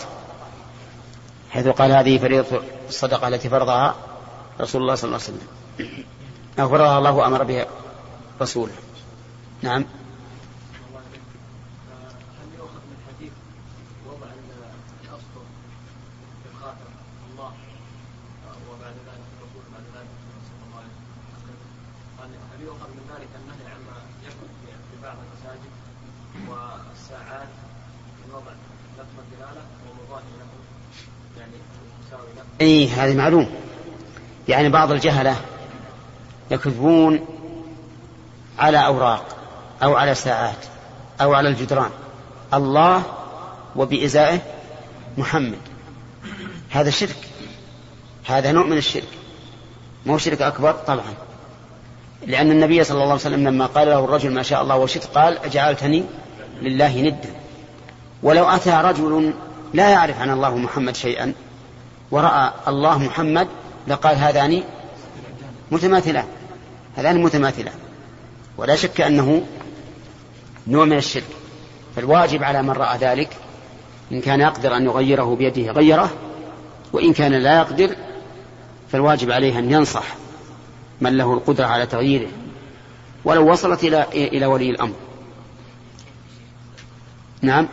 حيث 1.56 1.68
قال 1.68 1.92
هذه 1.92 2.18
فريضة 2.18 2.60
الصدقة 2.88 3.28
التي 3.28 3.48
فرضها 3.48 3.94
رسول 4.60 4.82
الله 4.82 4.94
صلى 4.94 5.08
الله 5.08 5.20
عليه 5.24 5.36
وسلم. 5.38 5.48
أو 6.60 6.68
فرضها 6.68 6.98
الله 6.98 7.12
وأمر 7.12 7.42
بها 7.42 7.66
رسوله. 8.42 8.72
نعم. 9.62 9.84
هذه 33.06 33.16
معلوم. 33.16 33.50
يعني 34.48 34.68
بعض 34.68 34.92
الجهلة 34.92 35.36
يكتبون 36.50 37.26
على 38.58 38.86
أوراق 38.86 39.24
أو 39.82 39.96
على 39.96 40.14
ساعات 40.14 40.56
أو 41.20 41.34
على 41.34 41.48
الجدران. 41.48 41.90
الله 42.54 43.02
وبإزائه 43.76 44.38
محمد. 45.18 45.58
هذا 46.70 46.90
شرك. 46.90 47.16
هذا 48.26 48.52
نوع 48.52 48.66
من 48.66 48.76
الشرك. 48.76 49.08
مو 50.06 50.18
شرك 50.18 50.42
أكبر 50.42 50.72
طبعا. 50.72 51.14
لأن 52.26 52.50
النبي 52.50 52.84
صلى 52.84 52.94
الله 52.94 53.04
عليه 53.04 53.14
وسلم 53.14 53.48
لما 53.48 53.66
قال 53.66 53.88
له 53.88 54.04
الرجل 54.04 54.30
ما 54.30 54.42
شاء 54.42 54.62
الله 54.62 54.76
وشئت 54.76 55.04
قال 55.04 55.38
أجعلتني 55.38 56.04
لله 56.62 57.00
ندا. 57.00 57.30
ولو 58.22 58.48
أتى 58.48 58.70
رجل 58.70 59.34
لا 59.74 59.90
يعرف 59.90 60.20
عن 60.20 60.30
الله 60.30 60.56
محمد 60.56 60.96
شيئا 60.96 61.32
ورأى 62.10 62.52
الله 62.68 62.98
محمد 62.98 63.48
لقال 63.88 64.16
هذان 64.16 64.62
متماثلان 65.70 66.24
هذان 66.96 67.22
متماثلان 67.22 67.74
ولا 68.56 68.76
شك 68.76 69.00
أنه 69.00 69.42
نوع 70.66 70.84
من 70.84 70.96
الشرك 70.96 71.24
فالواجب 71.96 72.42
على 72.44 72.62
من 72.62 72.70
رأى 72.70 72.98
ذلك 72.98 73.36
إن 74.12 74.20
كان 74.20 74.40
يقدر 74.40 74.76
أن 74.76 74.84
يغيره 74.84 75.36
بيده 75.36 75.72
غيره 75.72 76.10
وإن 76.92 77.12
كان 77.12 77.32
لا 77.32 77.56
يقدر 77.56 77.96
فالواجب 78.92 79.30
عليه 79.30 79.58
أن 79.58 79.72
ينصح 79.72 80.04
من 81.00 81.16
له 81.16 81.34
القدرة 81.34 81.66
على 81.66 81.86
تغييره. 81.86 82.28
ولو 83.24 83.52
وصلت 83.52 83.84
إلى 83.84 84.06
إلى 84.12 84.46
ولي 84.46 84.70
الأمر. 84.70 84.94
نعم. 87.42 87.68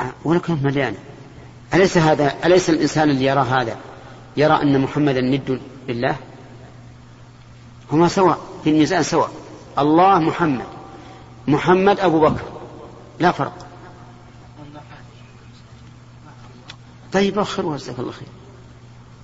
آه، 0.00 0.12
ولكن 0.24 0.58
مليانة 0.62 0.96
أليس 1.74 1.98
هذا 1.98 2.34
أليس 2.44 2.70
الإنسان 2.70 3.10
اللي 3.10 3.24
يرى 3.24 3.40
هذا؟ 3.40 3.76
يرى 4.36 4.62
أن 4.62 4.80
محمدا 4.80 5.20
ند 5.20 5.60
لله؟ 5.88 6.16
هما 7.92 8.08
سواء 8.08 8.38
في 8.64 8.70
الميزان 8.70 9.02
سواء. 9.02 9.30
الله 9.78 10.18
محمد. 10.18 10.66
محمد 11.48 12.00
أبو 12.00 12.20
بكر. 12.20 12.42
لا 13.20 13.32
فرق. 13.32 13.66
طيب 17.12 17.36
وخرها 17.36 17.76
جزاك 17.76 17.98
الله 17.98 18.12
خير. 18.12 18.28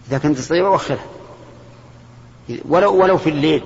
إذا 0.08 0.18
كنت 0.18 0.38
تستطيع 0.38 0.68
وخرها 0.68 1.04
ولو 2.68 3.02
ولو 3.02 3.18
في 3.18 3.30
الليل. 3.30 3.62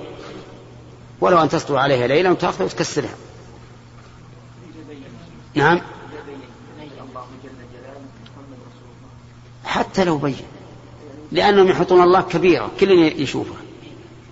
ولو 1.21 1.41
أن 1.41 1.49
تسطو 1.49 1.77
عليها 1.77 2.07
ليلا 2.07 2.31
وتأخذها 2.31 2.65
وتكسرها. 2.65 3.15
نعم. 5.55 5.81
حتى 9.67 10.03
لو 10.03 10.17
بين. 10.17 10.35
لأنهم 11.31 11.67
يحطون 11.67 12.01
الله 12.01 12.21
كبيرة 12.21 12.71
كل 12.79 12.91
يشوفها. 12.91 13.57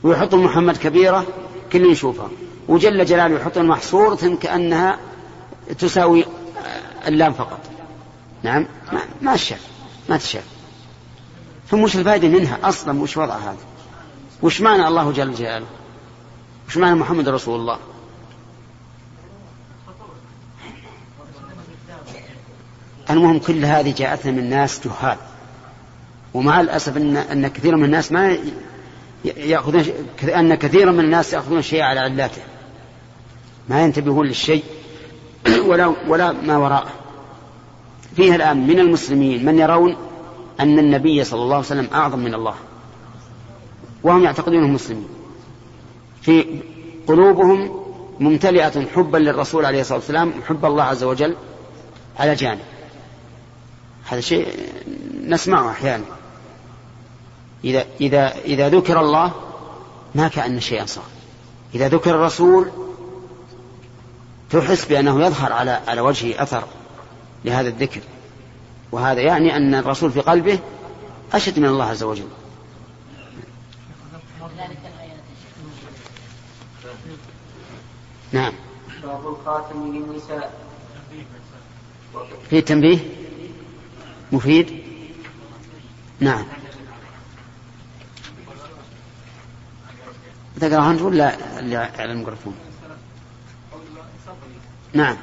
ويحطون 0.04 0.44
محمد 0.44 0.78
كبيرة 0.78 1.26
كل 1.74 1.92
يشوفها. 1.92 2.30
وجل 2.68 3.06
جلاله 3.06 3.36
يحطون 3.36 3.68
محصورة 3.68 4.38
كأنها 4.42 5.00
تساوي 5.80 6.26
اللام 7.08 7.34
فقط. 7.34 7.60
نعم؟ 8.44 8.68
ما, 9.22 9.34
الشاف 9.34 9.68
ما 10.10 10.18
تشاف. 10.18 10.44
ثم 11.70 11.84
وش 11.84 11.96
الفائدة 11.96 12.28
منها 12.28 12.60
أصلا؟ 12.64 13.02
وش 13.02 13.18
وضع 13.18 13.36
هذا؟ 13.36 13.58
وش 14.42 14.62
معنى 14.62 14.88
الله 14.88 15.12
جل 15.12 15.34
جلاله؟ 15.34 15.66
وش 16.68 16.78
معنى 16.78 16.96
محمد 16.96 17.30
رسول 17.30 17.60
الله؟ 17.60 17.78
المهم 23.10 23.40
كل 23.40 23.66
هذه 23.66 23.94
جاءتنا 23.98 24.32
من 24.32 24.50
ناس 24.50 24.88
جهال. 24.88 25.18
ومع 26.34 26.62
الأسف 26.62 26.98
أن, 26.98 27.18
أن 27.18 27.48
كثير 27.48 27.76
من 27.76 27.84
الناس 27.84 28.12
ما 28.12 28.38
يأخذون 29.26 29.84
أن 30.24 30.56
كثيرا 30.56 30.92
من 30.92 31.00
الناس 31.00 31.34
يأخذون 31.34 31.58
الشيء 31.58 31.82
على 31.82 32.00
علاته 32.00 32.42
ما 33.70 33.84
ينتبهون 33.84 34.28
للشيء 34.28 34.64
ولا 35.70 35.94
ولا 36.08 36.32
ما 36.32 36.58
وراءه. 36.58 36.92
فيها 38.16 38.36
الآن 38.36 38.68
من 38.68 38.80
المسلمين 38.80 39.46
من 39.46 39.60
يرون 39.60 39.96
أن 40.60 40.80
النبي 40.80 41.24
صلى 41.24 41.42
الله 41.42 41.56
عليه 41.56 41.66
وسلم 41.66 41.88
أعظم 41.94 42.20
من 42.20 42.34
الله. 42.34 42.56
وهم 44.04 44.24
يعتقدونه 44.24 44.68
مسلمين. 44.68 45.08
في 46.22 46.46
قلوبهم 47.08 47.86
ممتلئة 48.20 48.86
حبا 48.96 49.18
للرسول 49.18 49.66
عليه 49.66 49.82
الصلاة 49.82 49.98
والسلام 49.98 50.34
وحب 50.40 50.66
الله 50.66 50.84
عز 50.84 51.04
وجل 51.04 51.36
على 52.20 52.36
جانب. 52.36 52.75
هذا 54.06 54.22
شيء 54.22 54.48
نسمعه 55.28 55.70
أحيانا. 55.70 56.06
إذا, 57.64 57.86
إذا, 58.02 58.36
إذا 58.36 58.70
ذكر 58.70 59.00
الله 59.00 59.34
ما 60.16 60.28
كأن 60.28 60.60
شيئا 60.60 60.86
صار. 60.86 61.04
إذا 61.76 61.88
ذكر 61.88 62.16
الرسول 62.16 62.72
تحس 64.50 64.86
بأنه 64.86 65.26
يظهر 65.26 65.54
على 65.54 65.82
على 65.88 66.02
وجهه 66.02 66.44
أثر 66.44 66.64
لهذا 67.46 67.68
الذكر. 67.68 68.02
وهذا 68.92 69.22
يعني 69.22 69.58
أن 69.58 69.76
الرسول 69.76 70.12
في 70.12 70.22
قلبه 70.22 70.60
أشد 71.34 71.60
من 71.60 71.66
الله 71.66 71.86
عز 71.86 72.04
وجل. 72.04 72.28
نعم. 78.32 78.54
باب 79.04 79.28
الخاتم 79.28 79.94
للنساء. 79.94 80.54
في 82.50 82.62
تنبيه؟ 82.62 83.25
مفيد؟ 84.32 84.84
نعم. 86.20 86.46
تقرأها 90.62 90.92
أنت 90.92 91.02
ولا 91.02 91.60
اللي 91.60 91.78
على 91.78 92.12
الميكروفون؟ 92.12 92.56
نعم. 94.94 95.18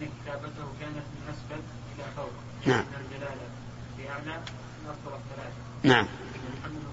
أن 0.00 0.08
كتابته 0.22 0.66
كانت 0.80 0.96
من 1.14 1.22
أسفل 1.28 1.62
إلى 1.94 2.04
فوق 2.16 2.30
نعم. 2.66 2.84
من 2.84 3.04
الجلالة 3.04 3.48
بأعلى 3.98 4.40
نعم. 5.82 6.06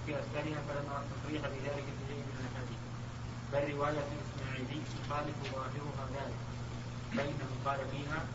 في 0.06 0.12
أسفلها 0.12 0.62
بذلك 1.50 1.84
من 1.84 2.26
بل 3.54 3.74
رواية 3.74 4.04
الإسماعيلي 4.16 4.82
يخالف 5.06 5.36
ظاهرها 5.54 6.06
ذلك 6.16 6.36
فإنه 7.18 7.50
قال 7.66 7.80
فيها 7.92 8.26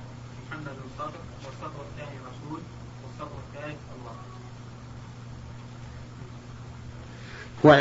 محمد 0.46 0.76
الصدر 0.84 1.20
والصدر 1.62 1.80
الثاني 1.92 2.18
رسول 2.18 2.60
والصدر 3.04 3.36
الثالث 3.54 3.78
الله. 3.98 4.14
هو 7.64 7.74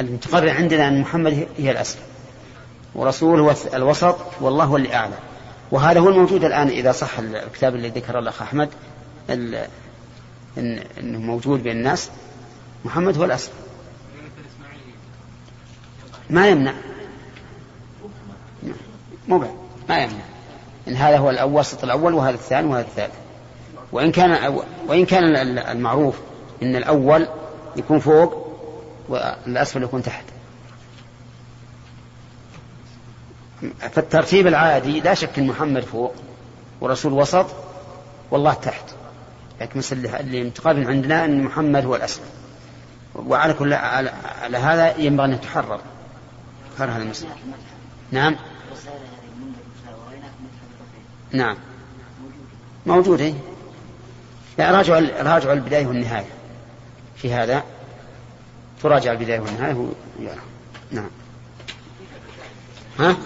المتقرر 0.00 0.50
عندنا 0.50 0.88
أن 0.88 1.00
محمد 1.00 1.48
هي 1.56 1.70
الأسفل 1.70 2.02
ورسول 2.94 3.40
هو 3.40 3.54
الوسط 3.74 4.16
والله 4.40 4.64
هو 4.64 4.76
اللي 4.76 4.94
أعلى. 4.94 5.18
وهذا 5.70 6.00
هو 6.00 6.08
الموجود 6.08 6.44
الآن 6.44 6.68
إذا 6.68 6.92
صح 6.92 7.18
الكتاب 7.18 7.74
اللي 7.74 7.88
ذكر 7.88 8.18
الأخ 8.18 8.42
أحمد 8.42 8.68
أنه 10.58 11.18
موجود 11.18 11.62
بين 11.62 11.76
الناس. 11.76 12.10
محمد 12.84 13.18
هو 13.18 13.24
الأصل. 13.24 13.50
ما 16.30 16.48
يمنع. 16.48 16.74
مو 19.28 19.38
ما 19.88 20.02
يمنع. 20.02 20.24
إن 20.88 20.96
هذا 20.96 21.18
هو 21.18 21.30
الأوسط 21.30 21.84
الأول 21.84 22.14
وهذا 22.14 22.34
الثاني 22.34 22.68
وهذا 22.68 22.86
الثالث. 22.86 23.14
وإن 23.92 24.12
كان 24.12 24.60
وإن 24.88 25.06
كان 25.06 25.36
المعروف 25.58 26.14
أن 26.62 26.76
الأول 26.76 27.28
يكون 27.76 27.98
فوق 27.98 28.58
والأسفل 29.08 29.82
يكون 29.82 30.02
تحت. 30.02 30.24
فالترتيب 33.92 34.46
العادي 34.46 35.00
لا 35.00 35.14
شك 35.14 35.38
إن 35.38 35.46
محمد 35.46 35.82
فوق 35.82 36.14
ورسول 36.80 37.12
وسط 37.12 37.46
والله 38.30 38.54
تحت. 38.54 38.84
لكن 39.60 39.78
مثل 39.78 39.96
اللي 39.96 40.44
متقابل 40.44 40.86
عندنا 40.86 41.24
إن 41.24 41.44
محمد 41.44 41.84
هو 41.84 41.96
الأسفل. 41.96 42.24
وعلى 43.14 43.52
كل 43.52 43.72
على, 43.72 44.12
هذا 44.56 44.96
ينبغي 44.96 45.26
أن 45.26 45.32
يتحرر. 45.32 45.80
هذا 46.78 46.96
المسلم. 46.96 47.28
نعم. 48.12 48.36
نعم. 51.34 51.56
موجود 52.86 53.20
اي 53.20 53.34
لا 54.58 54.70
راجعوا 54.70 55.22
راجعوا 55.22 55.54
البداية 55.54 55.86
والنهاية. 55.86 56.30
في 57.16 57.34
هذا 57.34 57.64
تراجع 58.82 59.12
البداية 59.12 59.40
والنهاية 59.40 59.88
نعم. 60.90 61.10
ها؟ 62.98 63.16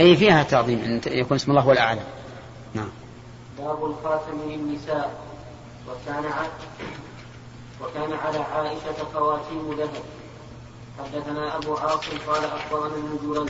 أي 0.00 0.16
فيها 0.16 0.42
تعظيم 0.42 0.78
أن 0.78 1.00
يكون 1.06 1.34
اسم 1.36 1.50
الله 1.50 1.62
هو 1.62 1.72
الأعلى. 1.72 2.02
نعم. 2.74 2.90
باب 3.58 3.84
الخاتم 3.84 4.50
للنساء. 4.50 5.24
وكان 5.88 6.24
وكان 7.82 8.12
على 8.12 8.38
عائشة 8.38 9.04
خواتيم 9.14 9.74
ذهب 9.78 9.90
حدثنا 10.98 11.56
أبو 11.56 11.76
عاصم 11.76 12.18
قال 12.26 12.44
أخبرنا 12.44 12.86
ابن 12.86 13.46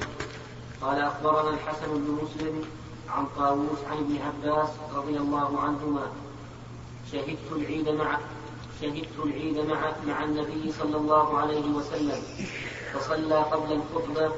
قال 0.84 1.00
أخبرنا 1.00 1.50
الحسن 1.50 1.86
بن 1.86 2.18
مسلم 2.22 2.64
عن 3.08 3.26
طاووس 3.36 3.78
عن 3.90 3.96
ابن 3.96 4.18
عباس 4.22 4.68
رضي 4.94 5.16
الله 5.16 5.60
عنهما. 5.60 6.06
شهدت 7.12 7.52
العيد 7.52 7.88
مع 7.88 8.18
شهدت 8.80 9.18
العيد 9.24 9.58
مع 9.58 9.92
مع 10.06 10.24
النبي 10.24 10.72
صلى 10.72 10.96
الله 10.96 11.38
عليه 11.38 11.70
وسلم 11.70 12.22
فصلى 12.94 13.34
قبل 13.34 13.72
الخطبة. 13.72 14.32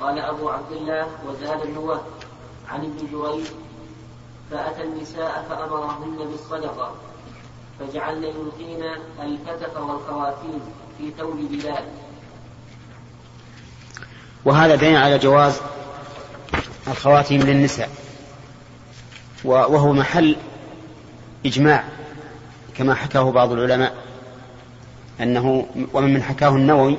قال 0.00 0.18
أبو 0.18 0.48
عبد 0.50 0.72
الله 0.72 1.06
وزاد 1.26 1.60
ابن 1.60 1.76
وهب 1.76 2.04
عن 2.68 2.80
ابن 2.84 3.06
جريج 3.12 3.46
فأتى 4.50 4.82
النساء 4.82 5.46
فأمرهن 5.48 6.18
بالصدقة 6.30 6.94
فجعلن 7.78 8.24
يلقين 8.24 8.82
الفتق 9.22 9.80
والخواتيم 9.80 10.60
في 10.98 11.10
ثوب 11.10 11.36
بلال. 11.36 12.09
وهذا 14.44 14.74
دين 14.74 14.96
على 14.96 15.18
جواز 15.18 15.60
الخواتيم 16.88 17.42
للنساء. 17.42 17.90
وهو 19.44 19.92
محل 19.92 20.36
إجماع 21.46 21.84
كما 22.76 22.94
حكاه 22.94 23.32
بعض 23.32 23.52
العلماء 23.52 23.94
أنه 25.20 25.66
ومن 25.92 26.22
حكاه 26.22 26.48
النووي 26.48 26.98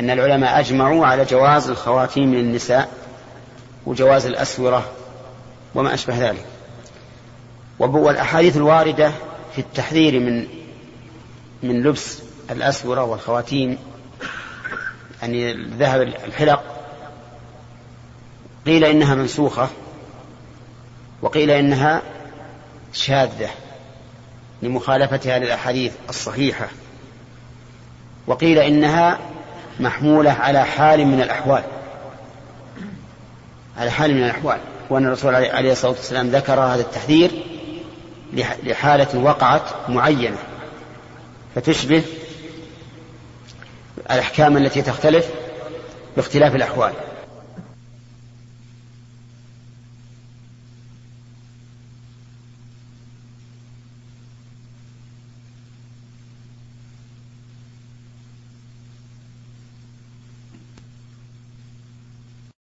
أن 0.00 0.10
العلماء 0.10 0.60
أجمعوا 0.60 1.06
على 1.06 1.24
جواز 1.24 1.70
الخواتيم 1.70 2.34
للنساء 2.34 2.88
وجواز 3.86 4.26
الأسورة 4.26 4.90
وما 5.74 5.94
أشبه 5.94 6.30
ذلك. 6.30 6.46
والأحاديث 7.78 8.56
الواردة 8.56 9.12
في 9.54 9.58
التحذير 9.58 10.20
من 10.20 10.46
من 11.62 11.82
لبس 11.82 12.18
الأسورة 12.50 13.04
والخواتيم 13.04 13.78
يعني 15.22 15.52
ذهب 15.52 16.02
الحلق 16.02 16.62
قيل 18.66 18.84
إنها 18.84 19.14
منسوخة 19.14 19.68
وقيل 21.22 21.50
إنها 21.50 22.02
شاذة 22.92 23.50
لمخالفتها 24.62 25.38
للأحاديث 25.38 25.92
الصحيحة 26.08 26.68
وقيل 28.26 28.58
إنها 28.58 29.18
محمولة 29.80 30.30
على 30.30 30.64
حال 30.64 31.06
من 31.06 31.20
الأحوال 31.22 31.62
على 33.76 33.90
حال 33.90 34.14
من 34.14 34.24
الأحوال 34.24 34.58
وأن 34.90 35.06
الرسول 35.06 35.34
عليه 35.34 35.72
الصلاة 35.72 35.90
والسلام 35.92 36.28
ذكر 36.28 36.60
هذا 36.60 36.80
التحذير 36.80 37.30
لحالة 38.62 39.18
وقعت 39.18 39.62
معينة 39.88 40.38
فتشبه 41.54 42.02
الأحكام 43.98 44.56
التي 44.56 44.82
تختلف 44.82 45.26
باختلاف 46.16 46.54
الأحوال. 46.54 46.92